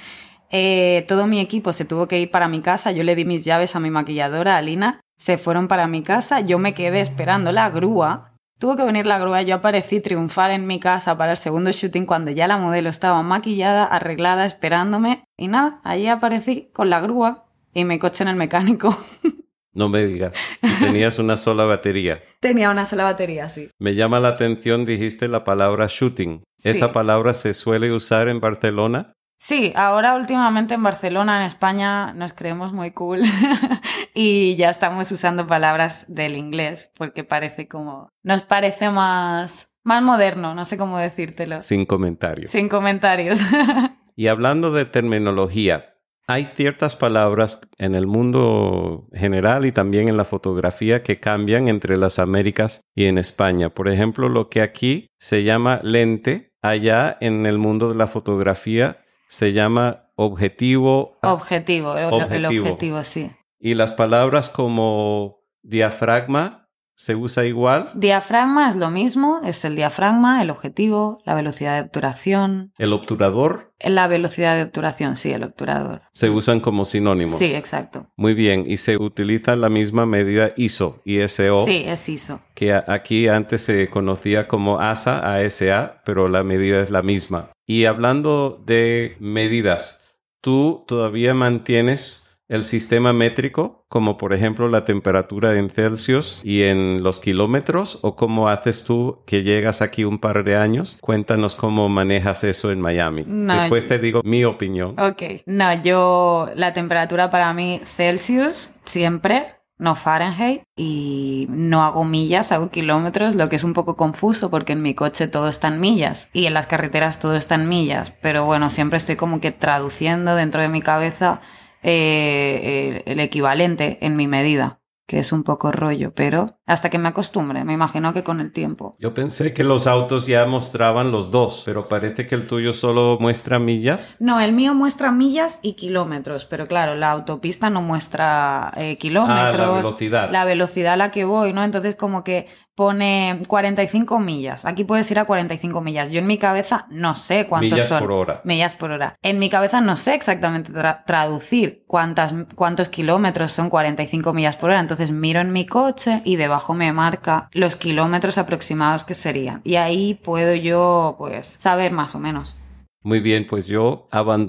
Eh, 0.54 1.06
todo 1.08 1.26
mi 1.26 1.40
equipo 1.40 1.72
se 1.72 1.86
tuvo 1.86 2.08
que 2.08 2.20
ir 2.20 2.30
para 2.30 2.46
mi 2.46 2.60
casa, 2.60 2.92
yo 2.92 3.04
le 3.04 3.14
di 3.14 3.24
mis 3.24 3.42
llaves 3.42 3.74
a 3.74 3.80
mi 3.80 3.88
maquilladora, 3.88 4.58
Alina, 4.58 5.00
se 5.16 5.38
fueron 5.38 5.66
para 5.66 5.86
mi 5.86 6.02
casa, 6.02 6.40
yo 6.40 6.58
me 6.58 6.74
quedé 6.74 7.00
esperando 7.00 7.52
la 7.52 7.70
grúa. 7.70 8.36
Tuvo 8.58 8.76
que 8.76 8.84
venir 8.84 9.06
la 9.06 9.18
grúa, 9.18 9.40
yo 9.40 9.54
aparecí 9.54 10.00
triunfar 10.00 10.50
en 10.50 10.66
mi 10.66 10.78
casa 10.78 11.16
para 11.16 11.32
el 11.32 11.38
segundo 11.38 11.72
shooting 11.72 12.04
cuando 12.04 12.30
ya 12.32 12.46
la 12.46 12.58
modelo 12.58 12.90
estaba 12.90 13.22
maquillada, 13.22 13.84
arreglada, 13.84 14.44
esperándome. 14.44 15.24
Y 15.38 15.48
nada, 15.48 15.80
allí 15.84 16.08
aparecí 16.08 16.70
con 16.74 16.90
la 16.90 17.00
grúa 17.00 17.46
y 17.72 17.86
mi 17.86 17.98
coche 17.98 18.24
en 18.24 18.28
el 18.28 18.36
mecánico. 18.36 18.94
No 19.74 19.88
me 19.88 20.04
digas. 20.04 20.34
Tenías 20.80 21.18
una 21.18 21.36
sola 21.36 21.64
batería. 21.64 22.22
Tenía 22.40 22.70
una 22.70 22.84
sola 22.84 23.04
batería, 23.04 23.48
sí. 23.48 23.70
Me 23.78 23.94
llama 23.94 24.20
la 24.20 24.28
atención, 24.28 24.84
dijiste 24.84 25.28
la 25.28 25.44
palabra 25.44 25.86
shooting. 25.88 26.42
¿Esa 26.62 26.92
palabra 26.92 27.34
se 27.34 27.54
suele 27.54 27.92
usar 27.92 28.28
en 28.28 28.40
Barcelona? 28.40 29.12
Sí, 29.38 29.72
ahora 29.74 30.14
últimamente 30.14 30.74
en 30.74 30.84
Barcelona, 30.84 31.40
en 31.40 31.46
España, 31.46 32.12
nos 32.12 32.32
creemos 32.32 32.72
muy 32.72 32.92
cool 32.92 33.22
y 34.14 34.54
ya 34.54 34.70
estamos 34.70 35.10
usando 35.10 35.48
palabras 35.48 36.04
del 36.06 36.36
inglés 36.36 36.92
porque 36.96 37.24
parece 37.24 37.66
como... 37.66 38.08
Nos 38.22 38.42
parece 38.42 38.90
más... 38.90 39.68
Más 39.84 40.00
moderno, 40.00 40.54
no 40.54 40.64
sé 40.64 40.78
cómo 40.78 40.96
decírtelo. 40.96 41.60
Sin 41.60 41.86
comentarios. 41.86 42.50
Sin 42.52 42.68
comentarios. 42.68 43.40
y 44.16 44.28
hablando 44.28 44.70
de 44.70 44.84
terminología, 44.84 45.96
hay 46.26 46.46
ciertas 46.46 46.96
palabras 46.96 47.60
en 47.78 47.94
el 47.94 48.06
mundo 48.06 49.08
general 49.12 49.66
y 49.66 49.72
también 49.72 50.08
en 50.08 50.16
la 50.16 50.24
fotografía 50.24 51.02
que 51.02 51.20
cambian 51.20 51.68
entre 51.68 51.96
las 51.96 52.18
Américas 52.18 52.82
y 52.94 53.06
en 53.06 53.18
España. 53.18 53.70
Por 53.70 53.88
ejemplo, 53.88 54.28
lo 54.28 54.48
que 54.48 54.62
aquí 54.62 55.08
se 55.18 55.42
llama 55.42 55.80
lente, 55.82 56.52
allá 56.62 57.16
en 57.20 57.46
el 57.46 57.58
mundo 57.58 57.88
de 57.88 57.96
la 57.96 58.06
fotografía 58.06 59.02
se 59.28 59.52
llama 59.52 60.10
objetivo. 60.14 61.18
Objetivo, 61.22 61.96
el 61.96 62.44
objetivo, 62.44 63.02
sí. 63.02 63.30
Y 63.58 63.74
las 63.74 63.92
palabras 63.92 64.50
como 64.50 65.40
diafragma 65.62 66.61
se 67.02 67.16
usa 67.16 67.44
igual. 67.44 67.88
Diafragma 67.94 68.68
es 68.68 68.76
lo 68.76 68.88
mismo, 68.88 69.40
es 69.44 69.64
el 69.64 69.74
diafragma, 69.74 70.40
el 70.40 70.50
objetivo, 70.50 71.20
la 71.26 71.34
velocidad 71.34 71.74
de 71.74 71.80
obturación. 71.80 72.72
El 72.78 72.92
obturador 72.92 73.72
La 73.80 74.06
velocidad 74.06 74.54
de 74.54 74.62
obturación, 74.62 75.16
sí, 75.16 75.32
el 75.32 75.42
obturador. 75.42 76.02
se 76.12 76.30
usan 76.30 76.60
como 76.60 76.84
sinónimos. 76.84 77.36
Sí, 77.36 77.56
exacto. 77.56 78.06
Muy 78.16 78.34
bien, 78.34 78.66
y 78.68 78.76
se 78.76 78.98
utiliza 78.98 79.56
la 79.56 79.68
misma 79.68 80.06
medida 80.06 80.52
ISO, 80.56 81.00
ISO, 81.04 81.66
Sí, 81.66 81.82
es 81.84 82.08
ISO. 82.08 82.40
que 82.54 82.72
aquí 82.72 83.26
antes 83.26 83.62
se 83.62 83.88
conocía 83.88 84.46
como 84.46 84.78
ASA, 84.78 85.34
ASA, 85.34 86.02
pero 86.04 86.28
la 86.28 86.44
medida 86.44 86.80
es 86.82 86.90
la 86.90 87.02
misma. 87.02 87.50
Y 87.66 87.86
hablando 87.86 88.62
de 88.64 89.16
medidas, 89.18 90.04
¿tú 90.40 90.84
todavía 90.86 91.34
mantienes 91.34 92.31
el 92.52 92.64
sistema 92.64 93.14
métrico, 93.14 93.86
como 93.88 94.18
por 94.18 94.34
ejemplo 94.34 94.68
la 94.68 94.84
temperatura 94.84 95.56
en 95.56 95.70
Celsius 95.70 96.42
y 96.44 96.64
en 96.64 97.02
los 97.02 97.18
kilómetros, 97.18 98.00
o 98.02 98.14
cómo 98.14 98.50
haces 98.50 98.84
tú 98.84 99.22
que 99.26 99.42
llegas 99.42 99.80
aquí 99.80 100.04
un 100.04 100.18
par 100.18 100.44
de 100.44 100.56
años? 100.56 100.98
Cuéntanos 101.00 101.54
cómo 101.54 101.88
manejas 101.88 102.44
eso 102.44 102.70
en 102.70 102.82
Miami. 102.82 103.24
No, 103.26 103.54
Después 103.54 103.88
te 103.88 103.98
digo 103.98 104.20
mi 104.22 104.44
opinión. 104.44 105.00
Ok. 105.00 105.22
No, 105.46 105.72
yo 105.82 106.50
la 106.54 106.74
temperatura 106.74 107.30
para 107.30 107.54
mí 107.54 107.80
Celsius 107.86 108.68
siempre, 108.84 109.46
no 109.78 109.94
Fahrenheit 109.94 110.64
y 110.76 111.46
no 111.48 111.82
hago 111.82 112.04
millas, 112.04 112.52
hago 112.52 112.70
kilómetros, 112.70 113.34
lo 113.34 113.48
que 113.48 113.56
es 113.56 113.64
un 113.64 113.72
poco 113.72 113.96
confuso 113.96 114.50
porque 114.50 114.74
en 114.74 114.82
mi 114.82 114.92
coche 114.94 115.26
todo 115.26 115.48
está 115.48 115.68
en 115.68 115.80
millas 115.80 116.28
y 116.34 116.44
en 116.44 116.52
las 116.52 116.66
carreteras 116.66 117.18
todo 117.18 117.34
está 117.34 117.54
en 117.54 117.66
millas, 117.66 118.12
pero 118.20 118.44
bueno, 118.44 118.68
siempre 118.68 118.98
estoy 118.98 119.16
como 119.16 119.40
que 119.40 119.52
traduciendo 119.52 120.36
dentro 120.36 120.60
de 120.60 120.68
mi 120.68 120.82
cabeza 120.82 121.40
eh, 121.82 123.02
el, 123.06 123.12
el 123.12 123.20
equivalente 123.20 123.98
en 124.00 124.16
mi 124.16 124.26
medida, 124.28 124.80
que 125.06 125.18
es 125.18 125.32
un 125.32 125.42
poco 125.42 125.72
rollo, 125.72 126.14
pero 126.14 126.58
hasta 126.64 126.88
que 126.88 126.98
me 126.98 127.08
acostumbre, 127.08 127.64
me 127.64 127.74
imagino 127.74 128.14
que 128.14 128.22
con 128.22 128.40
el 128.40 128.52
tiempo. 128.52 128.96
Yo 128.98 129.12
pensé 129.12 129.52
que 129.52 129.64
los 129.64 129.86
autos 129.86 130.26
ya 130.26 130.46
mostraban 130.46 131.12
los 131.12 131.30
dos, 131.30 131.64
pero 131.66 131.86
parece 131.86 132.26
que 132.26 132.34
el 132.34 132.46
tuyo 132.46 132.72
solo 132.72 133.18
muestra 133.20 133.58
millas. 133.58 134.16
No, 134.20 134.40
el 134.40 134.52
mío 134.52 134.74
muestra 134.74 135.10
millas 135.10 135.58
y 135.62 135.74
kilómetros, 135.74 136.46
pero 136.46 136.66
claro, 136.66 136.94
la 136.94 137.10
autopista 137.10 137.68
no 137.68 137.82
muestra 137.82 138.72
eh, 138.76 138.96
kilómetros. 138.96 139.54
Ah, 139.54 139.66
la 139.66 139.72
velocidad. 139.72 140.30
La 140.30 140.44
velocidad 140.44 140.94
a 140.94 140.96
la 140.96 141.10
que 141.10 141.24
voy, 141.24 141.52
¿no? 141.52 141.62
Entonces 141.62 141.96
como 141.96 142.24
que 142.24 142.46
pone 142.74 143.40
45 143.48 144.18
millas. 144.20 144.64
Aquí 144.64 144.84
puedes 144.84 145.10
ir 145.10 145.18
a 145.18 145.24
45 145.24 145.80
millas. 145.80 146.10
Yo 146.10 146.20
en 146.20 146.26
mi 146.26 146.38
cabeza 146.38 146.86
no 146.90 147.14
sé 147.14 147.46
cuántos 147.46 147.72
Millas 147.72 147.88
son. 147.88 148.00
por 148.00 148.12
hora. 148.12 148.40
Millas 148.44 148.74
por 148.74 148.90
hora. 148.90 149.14
En 149.22 149.38
mi 149.38 149.48
cabeza 149.50 149.80
no 149.80 149.96
sé 149.96 150.14
exactamente 150.14 150.72
tra- 150.72 151.04
traducir 151.04 151.84
cuántas, 151.86 152.34
cuántos 152.54 152.88
kilómetros 152.88 153.52
son 153.52 153.68
45 153.70 154.32
millas 154.32 154.56
por 154.56 154.70
hora. 154.70 154.80
Entonces 154.80 155.12
miro 155.12 155.40
en 155.40 155.52
mi 155.52 155.66
coche 155.66 156.22
y 156.24 156.36
debajo 156.36 156.74
me 156.74 156.92
marca 156.92 157.48
los 157.52 157.76
kilómetros 157.76 158.38
aproximados 158.38 159.04
que 159.04 159.14
serían. 159.14 159.60
Y 159.64 159.76
ahí 159.76 160.14
puedo 160.14 160.54
yo, 160.54 161.14
pues, 161.18 161.46
saber 161.58 161.92
más 161.92 162.14
o 162.14 162.18
menos. 162.18 162.56
Muy 163.04 163.20
bien, 163.20 163.46
pues 163.48 163.66
yo 163.66 164.06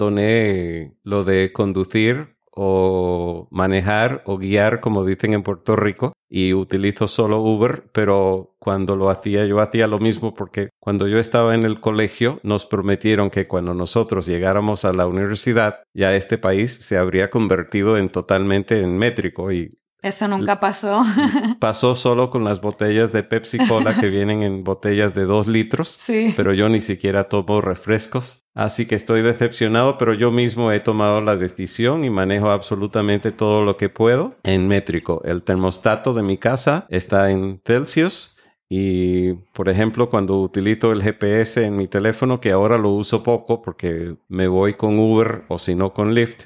abandoné 0.08 0.94
lo 1.02 1.24
de 1.24 1.52
conducir 1.52 2.36
o 2.52 3.48
manejar 3.50 4.22
o 4.26 4.38
guiar, 4.38 4.80
como 4.80 5.04
dicen 5.04 5.34
en 5.34 5.42
Puerto 5.42 5.74
Rico, 5.76 6.12
y 6.36 6.52
utilizo 6.52 7.06
solo 7.06 7.40
Uber, 7.42 7.84
pero 7.92 8.56
cuando 8.58 8.96
lo 8.96 9.08
hacía 9.08 9.46
yo 9.46 9.60
hacía 9.60 9.86
lo 9.86 10.00
mismo 10.00 10.34
porque 10.34 10.70
cuando 10.80 11.06
yo 11.06 11.20
estaba 11.20 11.54
en 11.54 11.62
el 11.62 11.78
colegio 11.78 12.40
nos 12.42 12.66
prometieron 12.66 13.30
que 13.30 13.46
cuando 13.46 13.72
nosotros 13.72 14.26
llegáramos 14.26 14.84
a 14.84 14.92
la 14.92 15.06
universidad 15.06 15.84
ya 15.92 16.16
este 16.16 16.36
país 16.36 16.74
se 16.74 16.98
habría 16.98 17.30
convertido 17.30 17.96
en 17.98 18.08
totalmente 18.08 18.80
en 18.80 18.98
métrico 18.98 19.52
y 19.52 19.78
Eso 20.04 20.28
nunca 20.28 20.60
pasó. 20.60 21.02
pasó 21.60 21.94
solo 21.94 22.28
con 22.28 22.44
las 22.44 22.60
botellas 22.60 23.10
de 23.10 23.22
Pepsi 23.22 23.56
Cola 23.66 23.98
que 23.98 24.08
vienen 24.08 24.42
en 24.42 24.62
botellas 24.62 25.14
de 25.14 25.24
dos 25.24 25.46
litros 25.46 25.88
Sí. 25.88 26.34
pero 26.36 26.52
yo 26.52 26.68
ni 26.68 26.82
siquiera 26.82 27.24
tomo 27.24 27.62
refrescos. 27.62 28.44
Así 28.54 28.84
que 28.86 28.96
estoy 28.96 29.22
decepcionado, 29.22 29.96
pero 29.96 30.12
yo 30.12 30.30
mismo 30.30 30.70
he 30.72 30.80
tomado 30.80 31.22
la 31.22 31.36
decisión 31.36 32.04
y 32.04 32.10
manejo 32.10 32.50
absolutamente 32.50 33.32
todo 33.32 33.64
lo 33.64 33.78
que 33.78 33.88
puedo 33.88 34.34
en 34.42 34.68
métrico. 34.68 35.22
El 35.24 35.42
termostato 35.42 36.12
de 36.12 36.22
mi 36.22 36.36
casa 36.36 36.86
está 36.90 37.30
en 37.30 37.62
Celsius 37.64 38.36
y, 38.68 39.32
por 39.54 39.70
ejemplo, 39.70 40.10
cuando 40.10 40.38
utilizo 40.40 40.92
el 40.92 41.02
GPS 41.02 41.64
en 41.64 41.76
mi 41.76 41.88
teléfono, 41.88 42.40
que 42.40 42.52
ahora 42.52 42.76
lo 42.76 42.90
uso 42.90 43.22
poco 43.22 43.62
porque 43.62 44.16
me 44.28 44.48
voy 44.48 44.74
con 44.74 44.98
Uber 44.98 45.44
o 45.48 45.58
si 45.58 45.74
no 45.74 45.94
con 45.94 46.14
Lyft. 46.14 46.44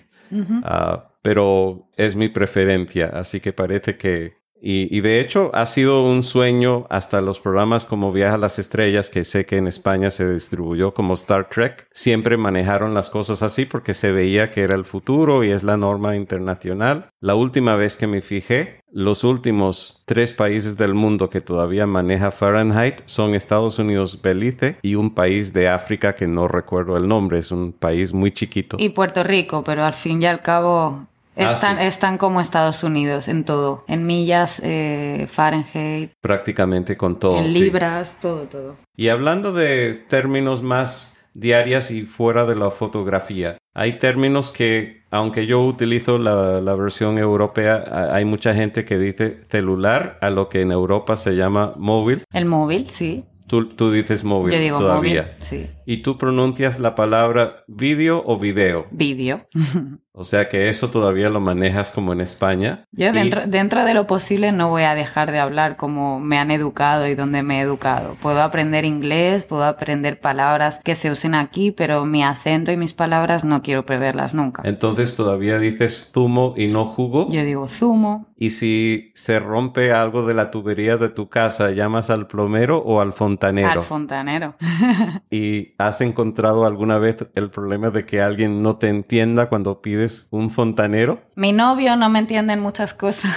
Ah, 0.63 1.08
pero 1.23 1.89
es 1.97 2.17
mi 2.17 2.29
preferencia, 2.29 3.09
así 3.09 3.41
que 3.41 3.53
parece 3.53 3.97
que... 3.99 4.38
Y, 4.61 5.01
de 5.01 5.21
hecho 5.21 5.51
ha 5.55 5.67
sido 5.67 6.05
un 6.05 6.25
sueño 6.25 6.87
hasta 6.91 7.21
los 7.21 7.41
programas 7.41 7.85
como 7.85 8.13
Viaja 8.13 8.35
a 8.35 8.39
las 8.39 8.59
Estrellas, 8.59 9.09
que 9.09 9.25
sé 9.25 9.47
que 9.47 9.57
en 9.57 9.67
España 9.67 10.11
se 10.11 10.31
distribuyó 10.33 10.93
como 10.93 11.15
Star 11.15 11.49
Trek, 11.49 11.87
siempre 11.93 12.37
manejaron 12.37 12.95
las 12.95 13.11
cosas 13.11 13.43
así 13.43 13.65
porque 13.65 13.95
se 13.95 14.13
veía 14.13 14.51
que 14.51 14.63
era 14.63 14.75
el 14.75 14.85
futuro 14.85 15.45
y 15.45 15.51
es 15.51 15.63
la 15.63 15.77
norma 15.77 16.17
internacional. 16.17 17.11
La 17.21 17.35
última 17.35 17.77
vez 17.77 17.97
que 17.97 18.07
me 18.07 18.21
fijé, 18.21 18.81
los 18.91 19.25
últimos 19.25 20.03
tres 20.07 20.33
países 20.33 20.77
del 20.77 20.95
mundo 20.95 21.31
que 21.31 21.41
todavía 21.41 21.87
maneja 21.87 22.31
Fahrenheit 22.31 23.03
son 23.07 23.35
Estados 23.35 23.79
Unidos, 23.79 24.21
Belice 24.23 24.77
y 24.83 24.95
un 24.95 25.15
país 25.15 25.53
de 25.53 25.69
África 25.69 26.15
que 26.15 26.27
no 26.27 26.49
recuerdo 26.49 26.97
el 26.97 27.07
nombre, 27.07 27.39
es 27.39 27.51
un 27.51 27.73
país 27.73 28.13
muy 28.13 28.33
chiquito. 28.33 28.77
Y 28.81 28.91
Puerto 28.91 29.23
Rico, 29.23 29.63
pero 29.63 29.85
al 29.85 29.93
fin 29.93 30.23
y 30.23 30.27
al 30.27 30.43
cabo 30.43 31.07
Ah, 31.39 31.53
están, 31.53 31.79
sí. 31.79 31.85
están 31.85 32.19
como 32.19 32.41
Estados 32.41 32.83
Unidos 32.83 33.29
en 33.29 33.45
todo. 33.45 33.85
En 33.87 34.07
millas, 34.07 34.61
eh, 34.65 35.27
Fahrenheit, 35.31 36.13
prácticamente 36.21 36.97
con 36.97 37.19
todo. 37.19 37.39
en 37.39 37.51
sí. 37.51 37.61
libras, 37.61 38.19
todo, 38.21 38.43
todo. 38.43 38.77
Y 38.97 39.09
hablando 39.09 39.53
de 39.53 39.95
términos 40.09 40.63
más 40.63 41.19
diarias 41.35 41.91
y 41.91 42.03
fuera 42.03 42.45
de 42.47 42.57
la 42.57 42.71
fotografía, 42.71 43.59
hay 43.75 43.99
términos 43.99 44.51
que, 44.51 45.05
aunque 45.11 45.47
yo 45.47 45.65
utilizo 45.65 46.19
la, 46.19 46.61
la 46.61 46.75
versión 46.75 47.17
europea, 47.19 48.11
hay 48.13 48.25
mucha 48.25 48.55
gente 48.55 48.85
que 48.85 48.99
dice 48.99 49.45
celular 49.49 50.19
a 50.21 50.31
lo 50.31 50.49
que 50.49 50.63
en 50.63 50.73
Europa 50.73 51.17
se 51.17 51.37
llama 51.37 51.75
móvil. 51.77 52.25
El 52.33 52.47
móvil, 52.47 52.89
sí. 52.89 53.25
Tú, 53.47 53.67
tú 53.69 53.91
dices 53.91 54.25
móvil 54.25 54.53
Yo 54.53 54.61
digo 54.61 54.79
todavía. 54.79 55.23
móvil, 55.23 55.35
sí. 55.39 55.67
Y 55.87 55.99
tú 55.99 56.19
pronuncias 56.19 56.81
la 56.81 56.95
palabra 56.95 57.65
vídeo 57.67 58.23
o 58.27 58.39
video. 58.39 58.87
Vídeo. 58.91 59.39
O 60.13 60.25
sea 60.25 60.49
que 60.49 60.69
eso 60.69 60.91
todavía 60.91 61.31
lo 61.31 61.39
manejas 61.41 61.93
como 61.93 62.13
en 62.13 62.21
España. 62.21 62.85
Yo 62.91 63.09
Y- 63.11 63.13
dentro, 63.13 63.43
dentro 63.47 63.85
de 63.85 63.95
lo 63.95 64.07
posible 64.09 64.51
no 64.51 64.69
voy 64.69 64.83
a 64.83 64.95
dejar 64.97 65.31
de 65.31 65.39
hablar 65.39 65.77
como 65.77 66.19
me 66.19 66.39
han 66.39 66.51
educado 66.51 67.07
y 67.07 67.15
donde 67.15 67.43
me 67.45 67.59
he 67.59 67.61
educado. 67.63 68.17
Puedo 68.21 68.43
aprender 68.43 68.85
inglés, 68.85 69.45
puedo 69.45 69.63
aprender 69.65 70.21
palabras 70.21 70.81
que 70.83 70.95
se 70.97 71.11
usen 71.13 71.35
aquí, 71.37 71.71
pero 71.71 72.05
mi 72.05 72.25
acento 72.25 72.73
y 72.73 72.77
mis 72.77 72.95
palabras 72.95 73.45
no 73.45 73.63
quiero 73.63 73.87
perderlas 73.87 74.35
nunca. 74.35 74.63
Entonces 74.65 75.15
todavía 75.15 75.59
dices 75.59 76.11
zumo 76.13 76.55
y 76.57 76.67
no 76.67 76.87
jugo. 76.87 77.29
Yo 77.31 77.45
digo 77.45 77.69
zumo, 77.69 78.27
Y 78.41 78.51
si 78.51 79.13
se 79.17 79.39
rompe 79.41 79.93
algo 79.93 80.25
de 80.25 80.33
la 80.35 80.51
tubería 80.53 80.97
de 80.97 81.09
tu 81.09 81.29
casa, 81.29 81.71
¿llamas 81.73 82.09
al 82.11 82.27
plomero 82.29 82.79
o 82.79 83.01
al 83.01 83.13
fontanero? 83.13 83.69
al 83.69 83.83
fontanero. 83.83 84.55
¿Y 85.31 85.75
has 85.79 86.01
encontrado 86.01 86.65
alguna 86.67 86.99
vez 86.99 87.17
el 87.35 87.51
problema 87.51 87.91
de 87.91 88.05
que 88.07 88.21
alguien 88.21 88.63
no 88.63 88.77
te 88.77 88.89
entienda 88.89 89.49
cuando 89.49 89.81
pides 89.83 90.08
un 90.31 90.51
fontanero? 90.51 91.21
Mi 91.37 91.53
novio 91.53 91.97
no 91.97 92.09
me 92.09 92.19
entiende 92.19 92.53
en 92.55 92.61
muchas 92.61 92.95
cosas 92.95 93.31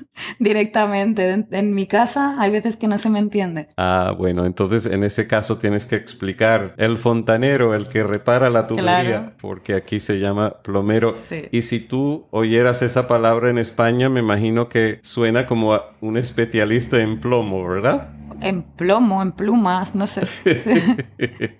directamente. 0.38 1.30
En, 1.30 1.48
en 1.50 1.74
mi 1.74 1.86
casa 1.86 2.36
hay 2.40 2.50
veces 2.50 2.76
que 2.76 2.88
no 2.88 2.98
se 2.98 3.10
me 3.10 3.18
entiende. 3.18 3.68
Ah, 3.76 4.14
bueno, 4.16 4.44
entonces 4.46 4.86
en 4.86 5.04
ese 5.04 5.26
caso 5.26 5.58
tienes 5.58 5.86
que 5.86 5.96
explicar 5.96 6.74
el 6.76 6.98
fontanero, 6.98 7.74
el 7.74 7.88
que 7.88 8.02
repara 8.02 8.50
la 8.50 8.66
tubería, 8.66 9.02
Claro. 9.02 9.32
porque 9.40 9.74
aquí 9.74 10.00
se 10.00 10.18
llama 10.18 10.54
plomero. 10.62 11.14
Sí. 11.14 11.44
Y 11.50 11.62
si 11.62 11.80
tú 11.80 12.26
oyeras 12.30 12.82
esa 12.82 13.08
palabra 13.08 13.50
en 13.50 13.58
España, 13.58 14.08
me 14.08 14.20
imagino 14.20 14.68
que 14.68 15.00
suena 15.02 15.46
como 15.46 15.74
a 15.74 15.90
un 16.00 16.16
especialista 16.16 16.98
en 17.00 17.20
plomo, 17.20 17.66
¿verdad? 17.68 18.10
En 18.40 18.62
plomo, 18.62 19.20
en 19.22 19.32
plumas, 19.32 19.94
no 19.94 20.06
sé. 20.06 20.22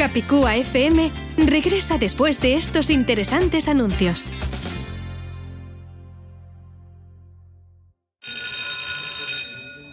Capicúa 0.00 0.56
FM 0.56 1.12
regresa 1.36 1.98
después 1.98 2.40
de 2.40 2.54
estos 2.54 2.88
interesantes 2.88 3.68
anuncios. 3.68 4.24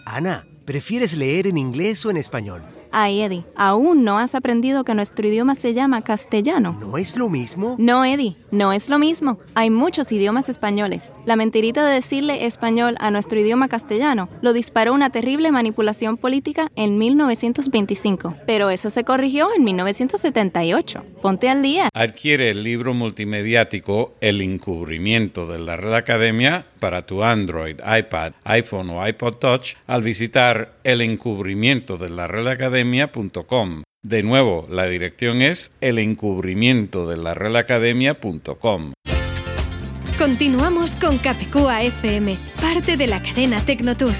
Ana, 0.05 0.45
¿prefieres 0.63 1.17
leer 1.17 1.45
en 1.45 1.57
inglés 1.57 2.05
o 2.05 2.09
en 2.09 2.15
español? 2.15 2.63
Ay, 2.99 3.21
Eddie, 3.21 3.43
¿aún 3.55 4.03
no 4.03 4.17
has 4.17 4.33
aprendido 4.33 4.83
que 4.83 4.95
nuestro 4.95 5.27
idioma 5.27 5.53
se 5.53 5.75
llama 5.75 6.01
castellano? 6.01 6.75
¿No 6.81 6.97
es 6.97 7.15
lo 7.15 7.29
mismo? 7.29 7.75
No, 7.77 8.03
Eddie, 8.03 8.37
no 8.49 8.73
es 8.73 8.89
lo 8.89 8.97
mismo. 8.97 9.37
Hay 9.53 9.69
muchos 9.69 10.11
idiomas 10.11 10.49
españoles. 10.49 11.13
La 11.23 11.35
mentirita 11.35 11.85
de 11.85 11.93
decirle 11.93 12.47
español 12.47 12.95
a 12.99 13.11
nuestro 13.11 13.39
idioma 13.39 13.67
castellano 13.67 14.29
lo 14.41 14.51
disparó 14.51 14.93
una 14.93 15.11
terrible 15.11 15.51
manipulación 15.51 16.17
política 16.17 16.71
en 16.75 16.97
1925. 16.97 18.33
Pero 18.47 18.71
eso 18.71 18.89
se 18.89 19.03
corrigió 19.03 19.49
en 19.55 19.63
1978. 19.63 21.03
Ponte 21.21 21.49
al 21.49 21.61
día. 21.61 21.89
Adquiere 21.93 22.49
el 22.49 22.63
libro 22.63 22.95
multimediático 22.95 24.15
El 24.21 24.41
encubrimiento 24.41 25.45
de 25.45 25.59
la 25.59 25.77
Real 25.77 25.93
Academia 25.93 26.65
para 26.77 27.05
tu 27.05 27.23
Android, 27.23 27.79
iPad, 27.79 28.33
iPhone 28.43 28.89
o 28.91 29.05
iPod 29.05 29.35
Touch 29.35 29.75
al 29.87 30.01
visitar 30.01 30.73
elencubrimiento 30.83 31.97
de 31.97 32.09
la 32.09 32.27
realacademia.com. 32.27 33.83
De 34.03 34.23
nuevo, 34.23 34.67
la 34.69 34.85
dirección 34.85 35.41
es 35.41 35.73
elencubrimiento 35.81 37.07
de 37.07 37.17
la 37.17 37.33
realacademia.com. 37.33 38.93
Continuamos 40.17 40.95
con 40.95 41.17
Capicúa 41.17 41.83
FM, 41.83 42.35
parte 42.61 42.97
de 42.97 43.07
la 43.07 43.21
cadena 43.21 43.59
Tecnotour. 43.59 44.13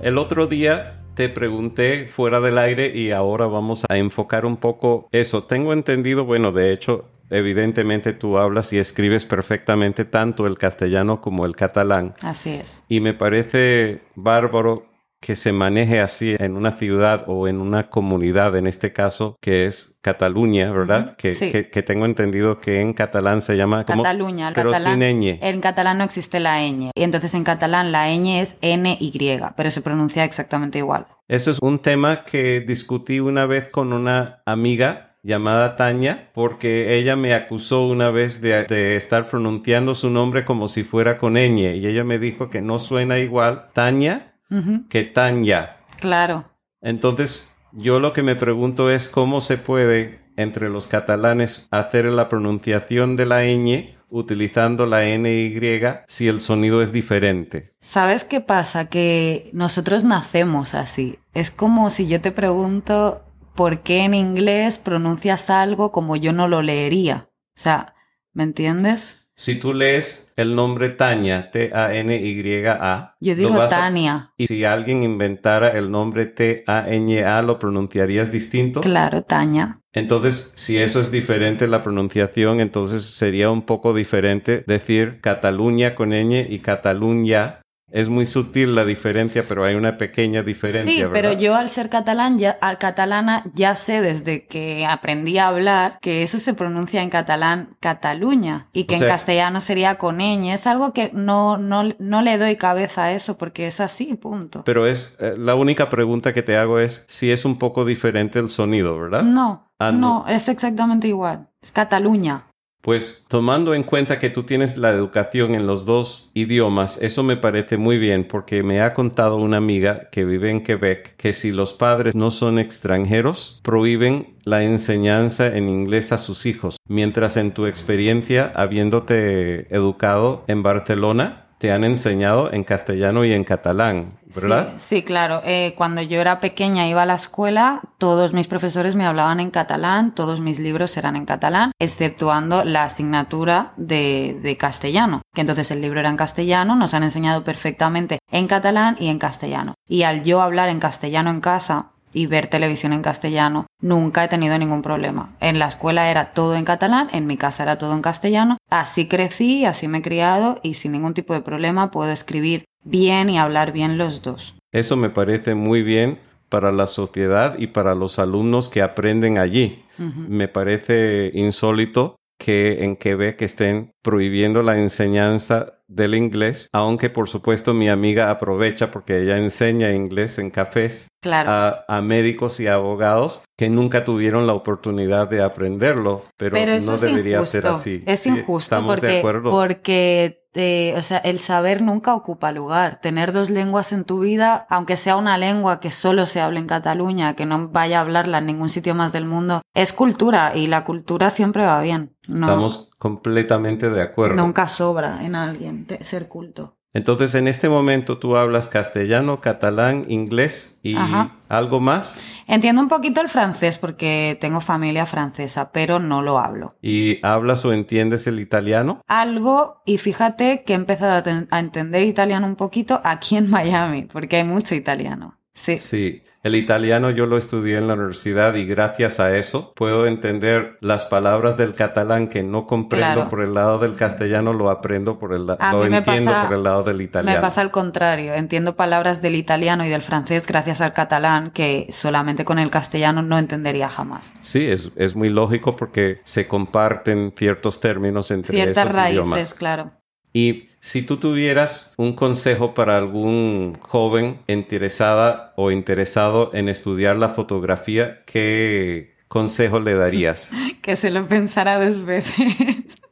El 0.00 0.18
otro 0.18 0.46
día 0.46 1.00
te 1.14 1.28
pregunté 1.28 2.06
fuera 2.06 2.40
del 2.40 2.58
aire 2.58 2.92
y 2.94 3.12
ahora 3.12 3.46
vamos 3.46 3.84
a 3.88 3.96
enfocar 3.96 4.44
un 4.44 4.56
poco 4.56 5.08
eso. 5.12 5.44
Tengo 5.44 5.72
entendido, 5.72 6.24
bueno, 6.24 6.50
de 6.50 6.72
hecho, 6.72 7.06
evidentemente 7.30 8.12
tú 8.12 8.38
hablas 8.38 8.72
y 8.72 8.78
escribes 8.78 9.24
perfectamente 9.24 10.04
tanto 10.04 10.46
el 10.46 10.58
castellano 10.58 11.20
como 11.20 11.44
el 11.44 11.56
catalán. 11.56 12.14
Así 12.22 12.50
es. 12.50 12.84
Y 12.88 13.00
me 13.00 13.14
parece 13.14 14.02
bárbaro 14.14 14.94
que 15.24 15.36
se 15.36 15.52
maneje 15.52 16.00
así 16.00 16.36
en 16.38 16.54
una 16.54 16.76
ciudad 16.76 17.24
o 17.28 17.48
en 17.48 17.62
una 17.62 17.88
comunidad, 17.88 18.56
en 18.56 18.66
este 18.66 18.92
caso, 18.92 19.38
que 19.40 19.64
es 19.64 19.98
Cataluña, 20.02 20.70
¿verdad? 20.70 21.16
que, 21.16 21.32
sí. 21.32 21.50
que, 21.50 21.70
que, 21.70 21.82
tengo 21.82 22.04
entendido 22.04 22.60
que 22.60 22.82
en 22.82 22.92
catalán 22.92 23.40
se 23.40 23.56
llama 23.56 23.86
como, 23.86 24.02
Cataluña, 24.02 24.52
pero 24.54 24.72
catalán, 24.72 25.00
sin 25.00 25.20
ñ. 25.20 25.38
En 25.40 25.62
catalán 25.62 25.96
no 25.96 26.04
existe 26.04 26.40
la 26.40 26.60
ñ. 26.60 26.90
Y 26.94 27.02
entonces 27.02 27.32
en 27.32 27.42
catalán 27.42 27.90
la 27.90 28.10
ñ 28.10 28.42
es 28.42 28.58
NY, 28.60 29.40
pero 29.56 29.70
se 29.70 29.80
pronuncia 29.80 30.24
exactamente 30.24 30.76
igual. 30.76 31.06
Eso 31.26 31.50
es 31.50 31.58
un 31.62 31.78
tema 31.78 32.24
que 32.24 32.60
discutí 32.60 33.18
una 33.18 33.46
vez 33.46 33.70
con 33.70 33.94
una 33.94 34.42
amiga 34.44 35.13
llamada 35.24 35.74
Tania, 35.74 36.30
porque 36.34 36.96
ella 36.96 37.16
me 37.16 37.34
acusó 37.34 37.86
una 37.88 38.10
vez 38.10 38.40
de, 38.40 38.64
de, 38.64 38.94
estar 38.94 39.28
pronunciando 39.28 39.94
su 39.96 40.10
nombre 40.10 40.44
como 40.44 40.68
si 40.68 40.84
fuera 40.84 41.18
con 41.18 41.34
ñ, 41.34 41.74
y 41.74 41.86
ella 41.86 42.04
me 42.04 42.20
dijo 42.20 42.50
que 42.50 42.60
no 42.60 42.78
suena 42.78 43.18
igual 43.18 43.66
Tania 43.72 44.34
uh 44.50 44.54
-huh. 44.54 44.88
que 44.88 45.02
Tanya. 45.04 45.76
Claro. 45.98 46.44
Entonces, 46.80 47.52
yo 47.72 47.98
lo 47.98 48.12
que 48.12 48.22
me 48.22 48.36
pregunto 48.36 48.90
es 48.90 49.08
cómo 49.08 49.40
se 49.40 49.56
puede 49.56 50.20
entre 50.36 50.68
los 50.68 50.86
catalanes 50.86 51.68
hacer 51.70 52.04
la 52.06 52.28
pronunciación 52.28 53.16
de 53.16 53.26
la 53.26 53.44
ñ 53.44 53.94
utilizando 54.10 54.86
la 54.86 55.04
NY 55.04 55.58
si 56.06 56.28
el 56.28 56.40
sonido 56.40 56.82
es 56.82 56.92
diferente. 56.92 57.72
¿Sabes 57.80 58.24
qué 58.24 58.40
pasa? 58.40 58.88
Que 58.88 59.50
nosotros 59.52 60.04
nacemos 60.04 60.74
así. 60.74 61.18
Es 61.34 61.50
como 61.50 61.90
si 61.90 62.06
yo 62.06 62.20
te 62.20 62.30
pregunto 62.30 63.23
por 63.54 63.80
qué 63.80 64.00
en 64.00 64.14
inglés 64.14 64.78
pronuncias 64.78 65.50
algo 65.50 65.92
como 65.92 66.16
yo 66.16 66.32
no 66.32 66.48
lo 66.48 66.62
leería. 66.62 67.28
O 67.56 67.60
sea, 67.60 67.94
¿me 68.32 68.42
entiendes? 68.42 69.20
Si 69.36 69.58
tú 69.58 69.74
lees 69.74 70.32
el 70.36 70.54
nombre 70.54 70.90
Tania, 70.90 71.50
T-A-N-Y-A. 71.50 73.16
Yo 73.20 73.34
digo 73.34 73.66
Tania. 73.66 74.14
A... 74.14 74.34
Y 74.36 74.46
si 74.46 74.64
alguien 74.64 75.02
inventara 75.02 75.70
el 75.70 75.90
nombre 75.90 76.26
T-A-N-A, 76.26 77.42
¿lo 77.42 77.58
pronunciarías 77.58 78.30
distinto? 78.30 78.80
Claro, 78.80 79.22
Tania. 79.22 79.80
Entonces, 79.92 80.52
si 80.54 80.78
eso 80.78 81.00
es 81.00 81.10
diferente 81.10 81.66
la 81.66 81.82
pronunciación, 81.82 82.60
entonces 82.60 83.04
sería 83.04 83.50
un 83.50 83.62
poco 83.62 83.92
diferente 83.92 84.62
decir 84.68 85.20
Cataluña 85.20 85.96
con 85.96 86.10
ñ 86.10 86.46
y 86.48 86.60
Cataluña 86.60 87.60
es 87.94 88.08
muy 88.08 88.26
sutil 88.26 88.74
la 88.74 88.84
diferencia, 88.84 89.46
pero 89.46 89.64
hay 89.64 89.76
una 89.76 89.96
pequeña 89.96 90.42
diferencia. 90.42 90.82
Sí, 90.82 90.98
¿verdad? 90.98 91.12
pero 91.12 91.32
yo 91.32 91.54
al 91.54 91.68
ser 91.68 91.88
catalán, 91.88 92.36
ya, 92.36 92.58
al 92.60 92.76
catalana 92.78 93.44
ya 93.54 93.76
sé 93.76 94.00
desde 94.00 94.46
que 94.46 94.84
aprendí 94.84 95.38
a 95.38 95.46
hablar 95.46 95.98
que 96.00 96.24
eso 96.24 96.38
se 96.38 96.54
pronuncia 96.54 97.02
en 97.02 97.10
catalán 97.10 97.76
Cataluña 97.78 98.66
y 98.72 98.84
que 98.84 98.96
o 98.96 98.98
sea, 98.98 99.06
en 99.06 99.14
castellano 99.14 99.60
sería 99.60 99.96
con 99.96 100.18
ñ. 100.18 100.52
Es 100.52 100.66
algo 100.66 100.92
que 100.92 101.12
no, 101.12 101.56
no, 101.56 101.94
no 102.00 102.22
le 102.22 102.36
doy 102.36 102.56
cabeza 102.56 103.04
a 103.04 103.12
eso 103.12 103.38
porque 103.38 103.68
es 103.68 103.78
así, 103.78 104.14
punto. 104.14 104.64
Pero 104.64 104.88
es 104.88 105.14
eh, 105.20 105.36
la 105.38 105.54
única 105.54 105.88
pregunta 105.88 106.34
que 106.34 106.42
te 106.42 106.56
hago 106.56 106.80
es 106.80 107.06
si 107.08 107.30
es 107.30 107.44
un 107.44 107.60
poco 107.60 107.84
diferente 107.84 108.40
el 108.40 108.50
sonido, 108.50 108.98
¿verdad? 108.98 109.22
No, 109.22 109.70
ah, 109.78 109.92
no, 109.92 109.98
no, 109.98 110.26
es 110.26 110.48
exactamente 110.48 111.06
igual. 111.06 111.46
Es 111.62 111.70
Cataluña. 111.70 112.46
Pues 112.84 113.24
tomando 113.28 113.72
en 113.72 113.82
cuenta 113.82 114.18
que 114.18 114.28
tú 114.28 114.42
tienes 114.42 114.76
la 114.76 114.90
educación 114.90 115.54
en 115.54 115.66
los 115.66 115.86
dos 115.86 116.30
idiomas, 116.34 117.00
eso 117.00 117.22
me 117.22 117.38
parece 117.38 117.78
muy 117.78 117.96
bien 117.96 118.28
porque 118.28 118.62
me 118.62 118.82
ha 118.82 118.92
contado 118.92 119.36
una 119.36 119.56
amiga 119.56 120.10
que 120.10 120.26
vive 120.26 120.50
en 120.50 120.62
Quebec 120.62 121.16
que 121.16 121.32
si 121.32 121.50
los 121.50 121.72
padres 121.72 122.14
no 122.14 122.30
son 122.30 122.58
extranjeros, 122.58 123.58
prohíben 123.62 124.34
la 124.44 124.64
enseñanza 124.64 125.56
en 125.56 125.70
inglés 125.70 126.12
a 126.12 126.18
sus 126.18 126.44
hijos, 126.44 126.76
mientras 126.86 127.38
en 127.38 127.52
tu 127.52 127.64
experiencia, 127.64 128.52
habiéndote 128.54 129.74
educado 129.74 130.44
en 130.46 130.62
Barcelona, 130.62 131.43
te 131.64 131.72
han 131.72 131.82
enseñado 131.82 132.52
en 132.52 132.62
castellano 132.62 133.24
y 133.24 133.32
en 133.32 133.42
catalán, 133.42 134.18
¿verdad? 134.36 134.74
Sí, 134.76 134.96
sí 134.96 135.02
claro. 135.02 135.40
Eh, 135.46 135.72
cuando 135.78 136.02
yo 136.02 136.20
era 136.20 136.38
pequeña 136.38 136.86
iba 136.86 137.04
a 137.04 137.06
la 137.06 137.14
escuela, 137.14 137.80
todos 137.96 138.34
mis 138.34 138.48
profesores 138.48 138.96
me 138.96 139.06
hablaban 139.06 139.40
en 139.40 139.50
catalán, 139.50 140.14
todos 140.14 140.42
mis 140.42 140.58
libros 140.58 140.94
eran 140.98 141.16
en 141.16 141.24
catalán, 141.24 141.72
exceptuando 141.78 142.64
la 142.64 142.84
asignatura 142.84 143.72
de, 143.78 144.38
de 144.42 144.58
castellano, 144.58 145.22
que 145.34 145.40
entonces 145.40 145.70
el 145.70 145.80
libro 145.80 146.00
era 146.00 146.10
en 146.10 146.18
castellano, 146.18 146.76
nos 146.76 146.92
han 146.92 147.02
enseñado 147.02 147.44
perfectamente 147.44 148.18
en 148.30 148.46
catalán 148.46 148.96
y 149.00 149.08
en 149.08 149.18
castellano. 149.18 149.72
Y 149.88 150.02
al 150.02 150.22
yo 150.22 150.42
hablar 150.42 150.68
en 150.68 150.80
castellano 150.80 151.30
en 151.30 151.40
casa, 151.40 151.92
y 152.14 152.26
ver 152.26 152.46
televisión 152.46 152.92
en 152.92 153.02
castellano. 153.02 153.66
Nunca 153.82 154.24
he 154.24 154.28
tenido 154.28 154.56
ningún 154.58 154.82
problema. 154.82 155.34
En 155.40 155.58
la 155.58 155.66
escuela 155.66 156.10
era 156.10 156.32
todo 156.32 156.54
en 156.54 156.64
catalán, 156.64 157.08
en 157.12 157.26
mi 157.26 157.36
casa 157.36 157.64
era 157.64 157.76
todo 157.76 157.94
en 157.94 158.02
castellano. 158.02 158.56
Así 158.70 159.08
crecí, 159.08 159.64
así 159.64 159.88
me 159.88 159.98
he 159.98 160.02
criado 160.02 160.60
y 160.62 160.74
sin 160.74 160.92
ningún 160.92 161.14
tipo 161.14 161.34
de 161.34 161.40
problema 161.40 161.90
puedo 161.90 162.10
escribir 162.10 162.64
bien 162.84 163.30
y 163.30 163.38
hablar 163.38 163.72
bien 163.72 163.98
los 163.98 164.22
dos. 164.22 164.54
Eso 164.72 164.96
me 164.96 165.10
parece 165.10 165.54
muy 165.54 165.82
bien 165.82 166.18
para 166.48 166.72
la 166.72 166.86
sociedad 166.86 167.56
y 167.58 167.68
para 167.68 167.94
los 167.94 168.18
alumnos 168.18 168.68
que 168.68 168.82
aprenden 168.82 169.38
allí. 169.38 169.84
Uh 169.98 170.02
-huh. 170.02 170.28
Me 170.28 170.48
parece 170.48 171.30
insólito 171.34 172.16
que 172.38 172.84
en 172.84 172.96
Quebec 172.96 173.42
estén 173.42 173.90
prohibiendo 174.02 174.62
la 174.62 174.78
enseñanza 174.78 175.80
del 175.94 176.14
inglés, 176.14 176.68
aunque 176.72 177.10
por 177.10 177.28
supuesto 177.28 177.72
mi 177.74 177.88
amiga 177.88 178.30
aprovecha 178.30 178.90
porque 178.90 179.22
ella 179.22 179.38
enseña 179.38 179.92
inglés 179.92 180.38
en 180.38 180.50
cafés 180.50 181.08
claro. 181.22 181.50
a, 181.50 181.84
a, 181.88 182.02
médicos 182.02 182.58
y 182.60 182.66
abogados 182.66 183.44
que 183.56 183.70
nunca 183.70 184.04
tuvieron 184.04 184.46
la 184.46 184.54
oportunidad 184.54 185.28
de 185.28 185.42
aprenderlo, 185.42 186.24
pero, 186.36 186.56
no 186.56 186.96
debería 186.96 187.36
injusto. 187.36 187.60
ser 187.60 187.66
así. 187.66 188.02
Es 188.06 188.24
Sí, 188.24 188.30
injusto 188.30 188.74
¿estamos 188.74 188.96
de 188.96 189.00
porque, 189.00 189.18
acuerdo? 189.18 189.50
porque 189.50 190.44
eh, 190.54 190.94
o 190.96 191.02
sea, 191.02 191.18
el 191.18 191.40
saber 191.40 191.82
nunca 191.82 192.14
ocupa 192.14 192.52
lugar. 192.52 193.00
Tener 193.00 193.32
dos 193.32 193.50
lenguas 193.50 193.92
en 193.92 194.04
tu 194.04 194.20
vida, 194.20 194.66
aunque 194.70 194.96
sea 194.96 195.16
una 195.16 195.36
lengua 195.36 195.80
que 195.80 195.90
solo 195.90 196.26
se 196.26 196.40
hable 196.40 196.60
en 196.60 196.66
Cataluña, 196.66 197.34
que 197.34 197.44
no 197.44 197.68
vaya 197.68 197.98
a 197.98 198.02
hablarla 198.02 198.38
en 198.38 198.46
ningún 198.46 198.70
sitio 198.70 198.94
más 198.94 199.12
del 199.12 199.26
mundo, 199.26 199.62
es 199.74 199.92
cultura 199.92 200.52
y 200.54 200.68
la 200.68 200.84
cultura 200.84 201.30
siempre 201.30 201.66
va 201.66 201.80
bien. 201.80 202.13
No, 202.28 202.46
Estamos 202.46 202.90
completamente 202.98 203.90
de 203.90 204.02
acuerdo. 204.02 204.36
Nunca 204.36 204.68
sobra 204.68 205.24
en 205.24 205.34
alguien 205.34 205.86
de 205.86 206.02
ser 206.04 206.28
culto. 206.28 206.76
Entonces, 206.94 207.34
en 207.34 207.48
este 207.48 207.68
momento 207.68 208.18
tú 208.18 208.36
hablas 208.36 208.68
castellano, 208.68 209.40
catalán, 209.40 210.04
inglés 210.08 210.78
y 210.84 210.96
Ajá. 210.96 211.32
algo 211.48 211.80
más. 211.80 212.24
Entiendo 212.46 212.80
un 212.80 212.88
poquito 212.88 213.20
el 213.20 213.28
francés 213.28 213.78
porque 213.78 214.38
tengo 214.40 214.60
familia 214.60 215.04
francesa, 215.04 215.72
pero 215.72 215.98
no 215.98 216.22
lo 216.22 216.38
hablo. 216.38 216.76
¿Y 216.80 217.18
hablas 217.26 217.64
o 217.64 217.72
entiendes 217.72 218.28
el 218.28 218.38
italiano? 218.38 219.00
Algo, 219.08 219.82
y 219.84 219.98
fíjate 219.98 220.62
que 220.62 220.74
he 220.74 220.76
empezado 220.76 221.30
a 221.50 221.58
entender 221.58 222.04
italiano 222.04 222.46
un 222.46 222.54
poquito 222.54 223.00
aquí 223.02 223.36
en 223.36 223.50
Miami, 223.50 224.02
porque 224.02 224.36
hay 224.36 224.44
mucho 224.44 224.76
italiano. 224.76 225.40
Sí. 225.54 225.78
Sí, 225.78 226.22
el 226.42 226.56
italiano 226.56 227.10
yo 227.10 227.26
lo 227.26 227.38
estudié 227.38 227.78
en 227.78 227.86
la 227.86 227.94
universidad 227.94 228.54
y 228.56 228.66
gracias 228.66 229.20
a 229.20 229.36
eso 229.36 229.72
puedo 229.76 230.06
entender 230.06 230.76
las 230.80 231.04
palabras 231.04 231.56
del 231.56 231.74
catalán 231.74 232.28
que 232.28 232.42
no 232.42 232.66
comprendo 232.66 233.14
Claro. 233.14 233.28
por 233.30 233.40
el 233.40 233.54
lado 233.54 233.78
del 233.78 233.94
castellano, 233.94 234.52
lo 234.52 234.68
aprendo 234.68 235.18
por 235.18 235.32
el 235.32 235.46
lado, 235.46 235.58
lo 235.78 235.84
entiendo 235.86 236.32
pasa- 236.32 236.48
por 236.48 236.56
el 236.56 236.62
lado 236.64 236.82
del 236.82 237.00
italiano. 237.00 237.38
Me 237.38 237.40
pasa 237.40 237.60
al 237.60 237.70
contrario, 237.70 238.34
entiendo 238.34 238.74
palabras 238.74 239.22
del 239.22 239.36
italiano 239.36 239.86
y 239.86 239.88
del 239.88 240.02
francés 240.02 240.46
gracias 240.48 240.80
al 240.80 240.92
catalán 240.92 241.52
que 241.52 241.86
solamente 241.90 242.44
con 242.44 242.58
el 242.58 242.68
castellano 242.70 243.22
no 243.22 243.38
entendería 243.38 243.88
jamás. 243.88 244.34
Sí, 244.40 244.66
es, 244.68 244.90
es 244.96 245.14
muy 245.14 245.28
lógico 245.28 245.76
porque 245.76 246.20
se 246.24 246.48
comparten 246.48 247.32
ciertos 247.36 247.80
términos 247.80 248.30
entre 248.32 248.54
Ciertas 248.56 248.86
esos 248.86 248.96
raíces, 248.96 249.12
idiomas. 249.24 249.54
claro. 249.54 249.92
Y 250.34 250.68
si 250.80 251.02
tú 251.02 251.16
tuvieras 251.16 251.94
un 251.96 252.14
consejo 252.14 252.74
para 252.74 252.98
algún 252.98 253.78
joven 253.80 254.40
interesada 254.48 255.54
o 255.56 255.70
interesado 255.70 256.50
en 256.52 256.68
estudiar 256.68 257.16
la 257.16 257.30
fotografía, 257.30 258.22
¿qué 258.26 259.14
consejo 259.28 259.80
le 259.80 259.94
darías? 259.94 260.50
Que 260.82 260.96
se 260.96 261.10
lo 261.10 261.26
pensara 261.26 261.82
dos 261.82 262.04
veces. 262.04 262.44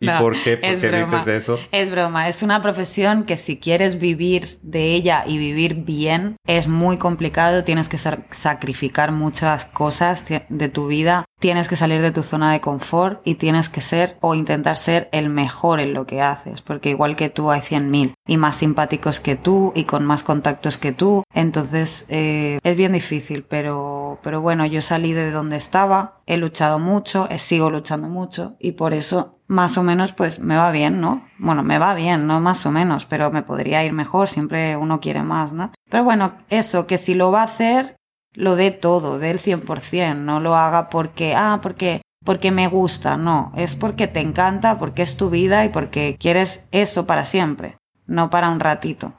¿Y 0.02 0.06
No, 0.06 0.18
por 0.18 0.34
qué, 0.42 0.56
por 0.56 0.68
es 0.68 0.80
qué 0.80 0.88
broma. 0.88 1.18
dices 1.18 1.44
eso? 1.44 1.58
Es 1.70 1.88
broma, 1.90 2.28
es 2.28 2.42
una 2.42 2.60
profesión 2.60 3.22
que 3.22 3.36
si 3.36 3.58
quieres 3.58 4.00
vivir 4.00 4.58
de 4.62 4.94
ella 4.94 5.22
y 5.24 5.38
vivir 5.38 5.74
bien 5.76 6.36
es 6.46 6.66
muy 6.66 6.96
complicado, 6.98 7.62
tienes 7.62 7.88
que 7.88 7.98
sa- 7.98 8.18
sacrificar 8.30 9.12
muchas 9.12 9.64
cosas 9.64 10.24
de 10.48 10.68
tu 10.68 10.88
vida, 10.88 11.24
tienes 11.38 11.68
que 11.68 11.76
salir 11.76 12.02
de 12.02 12.10
tu 12.10 12.22
zona 12.24 12.52
de 12.52 12.60
confort 12.60 13.20
y 13.24 13.36
tienes 13.36 13.68
que 13.68 13.80
ser 13.80 14.16
o 14.20 14.34
intentar 14.34 14.76
ser 14.76 15.08
el 15.12 15.28
mejor 15.28 15.78
en 15.78 15.94
lo 15.94 16.04
que 16.06 16.20
haces, 16.20 16.62
porque 16.62 16.90
igual 16.90 17.14
que 17.14 17.30
tú 17.30 17.50
hay 17.52 17.60
100.000 17.60 18.14
y 18.26 18.36
más 18.38 18.56
simpáticos 18.56 19.20
que 19.20 19.36
tú 19.36 19.72
y 19.76 19.84
con 19.84 20.04
más 20.04 20.24
contactos 20.24 20.78
que 20.78 20.90
tú, 20.92 21.22
entonces 21.34 22.06
eh, 22.08 22.58
es 22.64 22.76
bien 22.76 22.92
difícil, 22.92 23.44
pero, 23.48 24.18
pero 24.22 24.40
bueno, 24.40 24.66
yo 24.66 24.80
salí 24.80 25.12
de 25.12 25.30
donde 25.30 25.56
estaba, 25.56 26.20
he 26.26 26.36
luchado 26.36 26.78
mucho, 26.78 27.28
eh, 27.30 27.38
sigo 27.38 27.70
luchando 27.70 28.08
mucho 28.08 28.56
y 28.58 28.72
por 28.72 28.94
eso 28.94 29.38
más 29.52 29.76
o 29.76 29.82
menos 29.82 30.14
pues 30.14 30.40
me 30.40 30.56
va 30.56 30.70
bien, 30.70 31.00
¿no? 31.00 31.28
Bueno, 31.38 31.62
me 31.62 31.78
va 31.78 31.94
bien, 31.94 32.26
no 32.26 32.40
más 32.40 32.64
o 32.64 32.72
menos, 32.72 33.04
pero 33.04 33.30
me 33.30 33.42
podría 33.42 33.84
ir 33.84 33.92
mejor, 33.92 34.28
siempre 34.28 34.76
uno 34.78 34.98
quiere 34.98 35.22
más, 35.22 35.52
¿no? 35.52 35.72
Pero 35.90 36.04
bueno, 36.04 36.32
eso, 36.48 36.86
que 36.86 36.96
si 36.96 37.14
lo 37.14 37.30
va 37.30 37.42
a 37.42 37.44
hacer, 37.44 37.96
lo 38.32 38.56
dé 38.56 38.70
todo, 38.70 39.18
dé 39.18 39.30
el 39.30 39.38
100%, 39.38 40.16
no 40.16 40.40
lo 40.40 40.56
haga 40.56 40.88
porque, 40.88 41.34
ah, 41.36 41.60
porque, 41.62 42.00
porque 42.24 42.50
me 42.50 42.66
gusta, 42.68 43.18
no, 43.18 43.52
es 43.54 43.76
porque 43.76 44.06
te 44.06 44.20
encanta, 44.20 44.78
porque 44.78 45.02
es 45.02 45.18
tu 45.18 45.28
vida 45.28 45.66
y 45.66 45.68
porque 45.68 46.16
quieres 46.18 46.66
eso 46.72 47.06
para 47.06 47.26
siempre, 47.26 47.76
no 48.06 48.30
para 48.30 48.48
un 48.48 48.58
ratito. 48.58 49.12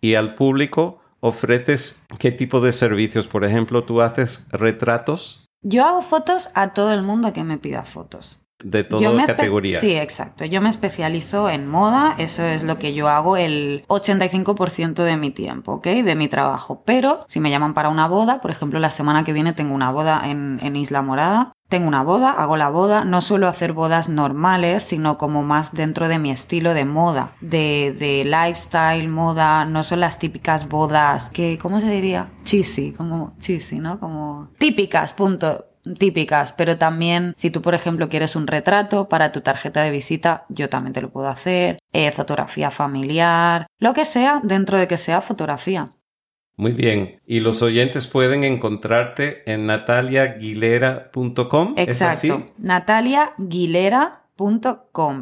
¿Y 0.00 0.14
al 0.14 0.36
público 0.36 1.00
ofreces 1.18 2.06
qué 2.20 2.30
tipo 2.30 2.60
de 2.60 2.70
servicios? 2.70 3.26
Por 3.26 3.44
ejemplo, 3.44 3.82
¿tú 3.82 4.00
haces 4.00 4.46
retratos 4.50 5.46
Yo 5.60 5.84
hago 5.84 6.02
fotos 6.02 6.50
a 6.54 6.72
todo 6.72 6.92
el 6.92 7.02
mundo 7.02 7.32
que 7.32 7.42
me 7.42 7.58
pida 7.58 7.82
fotos. 7.82 8.41
De 8.64 8.84
toda 8.84 9.26
categoría? 9.26 9.78
Sí, 9.78 9.94
exacto. 9.94 10.44
Yo 10.44 10.60
me 10.60 10.68
especializo 10.68 11.48
en 11.48 11.66
moda, 11.66 12.14
eso 12.18 12.42
es 12.42 12.62
lo 12.62 12.78
que 12.78 12.94
yo 12.94 13.08
hago 13.08 13.36
el 13.36 13.84
85% 13.88 15.04
de 15.04 15.16
mi 15.16 15.30
tiempo, 15.30 15.74
¿ok? 15.74 15.86
De 15.86 16.14
mi 16.14 16.28
trabajo. 16.28 16.82
Pero 16.84 17.24
si 17.28 17.40
me 17.40 17.50
llaman 17.50 17.74
para 17.74 17.88
una 17.88 18.08
boda, 18.08 18.40
por 18.40 18.50
ejemplo, 18.50 18.78
la 18.80 18.90
semana 18.90 19.24
que 19.24 19.32
viene 19.32 19.52
tengo 19.52 19.74
una 19.74 19.90
boda 19.90 20.22
en, 20.24 20.58
en 20.62 20.76
Isla 20.76 21.02
Morada. 21.02 21.52
Tengo 21.68 21.88
una 21.88 22.02
boda, 22.02 22.32
hago 22.32 22.58
la 22.58 22.68
boda, 22.68 23.04
no 23.04 23.22
suelo 23.22 23.48
hacer 23.48 23.72
bodas 23.72 24.10
normales, 24.10 24.82
sino 24.82 25.16
como 25.16 25.42
más 25.42 25.72
dentro 25.72 26.06
de 26.06 26.18
mi 26.18 26.30
estilo 26.30 26.74
de 26.74 26.84
moda, 26.84 27.32
de, 27.40 27.96
de 27.98 28.24
lifestyle, 28.26 29.08
moda, 29.08 29.64
no 29.64 29.82
son 29.82 30.00
las 30.00 30.18
típicas 30.18 30.68
bodas 30.68 31.30
que, 31.30 31.56
¿cómo 31.56 31.80
se 31.80 31.88
diría? 31.88 32.28
Cheesy, 32.44 32.92
como 32.92 33.32
cheesy, 33.38 33.78
¿no? 33.78 33.98
Como 33.98 34.50
típicas, 34.58 35.14
punto 35.14 35.71
típicas, 35.98 36.52
pero 36.52 36.78
también 36.78 37.34
si 37.36 37.50
tú, 37.50 37.60
por 37.62 37.74
ejemplo, 37.74 38.08
quieres 38.08 38.36
un 38.36 38.46
retrato 38.46 39.08
para 39.08 39.32
tu 39.32 39.40
tarjeta 39.40 39.82
de 39.82 39.90
visita, 39.90 40.46
yo 40.48 40.68
también 40.68 40.92
te 40.92 41.02
lo 41.02 41.10
puedo 41.10 41.28
hacer, 41.28 41.78
eh, 41.92 42.12
fotografía 42.12 42.70
familiar, 42.70 43.66
lo 43.78 43.94
que 43.94 44.04
sea, 44.04 44.40
dentro 44.44 44.78
de 44.78 44.86
que 44.88 44.96
sea 44.96 45.20
fotografía. 45.20 45.94
Muy 46.56 46.72
bien. 46.72 47.20
¿Y 47.26 47.40
los 47.40 47.62
oyentes 47.62 48.06
pueden 48.06 48.44
encontrarte 48.44 49.42
en 49.50 49.66
nataliaguilera.com? 49.66 51.74
Exacto. 51.76 52.52
nataliaguilera.com. 52.58 54.12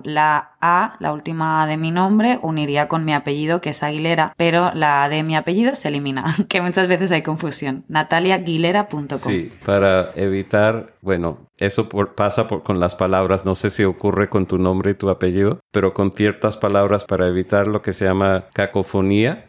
La 0.04 0.50
A, 0.60 0.96
la 0.98 1.12
última 1.12 1.62
A 1.62 1.66
de 1.66 1.76
mi 1.76 1.90
nombre, 1.90 2.38
uniría 2.42 2.88
con 2.88 3.04
mi 3.04 3.14
apellido, 3.14 3.60
que 3.60 3.70
es 3.70 3.82
Aguilera, 3.82 4.34
pero 4.36 4.72
la 4.74 5.04
A 5.04 5.08
de 5.08 5.22
mi 5.22 5.36
apellido 5.36 5.74
se 5.74 5.88
elimina, 5.88 6.24
que 6.48 6.60
muchas 6.60 6.88
veces 6.88 7.12
hay 7.12 7.22
confusión. 7.22 7.84
nataliaguilera.com. 7.88 9.18
Sí, 9.18 9.52
para 9.64 10.10
evitar, 10.16 10.94
bueno, 11.02 11.38
eso 11.58 11.88
por- 11.88 12.14
pasa 12.14 12.48
por- 12.48 12.62
con 12.62 12.80
las 12.80 12.94
palabras, 12.94 13.44
no 13.44 13.54
sé 13.54 13.70
si 13.70 13.84
ocurre 13.84 14.28
con 14.28 14.46
tu 14.46 14.58
nombre 14.58 14.90
y 14.92 14.94
tu 14.94 15.08
apellido, 15.08 15.60
pero 15.70 15.94
con 15.94 16.12
ciertas 16.14 16.56
palabras 16.56 17.04
para 17.04 17.26
evitar 17.28 17.66
lo 17.66 17.80
que 17.82 17.92
se 17.92 18.04
llama 18.06 18.44
cacofonía. 18.52 19.46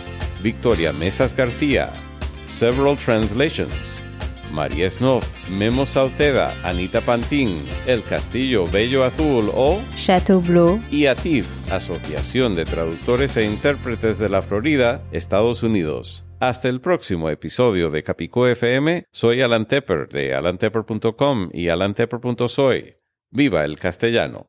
Victoria 0.42 0.94
Mesas 0.94 1.36
García, 1.36 1.92
Several 2.48 2.98
Translations, 2.98 4.00
María 4.54 4.90
Snoth, 4.90 5.26
Memo 5.58 5.86
Salceda, 5.86 6.56
Anita 6.64 7.02
Pantín, 7.02 7.62
El 7.86 8.02
Castillo 8.04 8.66
Bello 8.68 9.04
Azul 9.04 9.52
o 9.54 9.82
Chateau 9.98 10.40
Bleu. 10.40 10.82
y 10.90 11.08
ATIF, 11.08 11.46
Asociación 11.72 12.56
de 12.56 12.64
Traductores 12.64 13.36
e 13.36 13.46
Intérpretes 13.46 14.18
de 14.18 14.30
la 14.30 14.42
Florida, 14.42 15.02
Estados 15.12 15.64
Unidos. 15.64 16.25
Hasta 16.40 16.68
el 16.68 16.82
próximo 16.82 17.30
episodio 17.30 17.90
de 17.90 18.04
Capicú 18.04 18.46
FM, 18.46 19.06
soy 19.10 19.42
Alan 19.42 19.68
Tepper 19.68 20.10
de 20.10 20.36
alantepper.com 20.36 21.50
y 21.54 21.70
alantepper.soy. 21.70 22.98
¡Viva 23.32 23.64
el 23.64 23.80
castellano! 23.80 24.44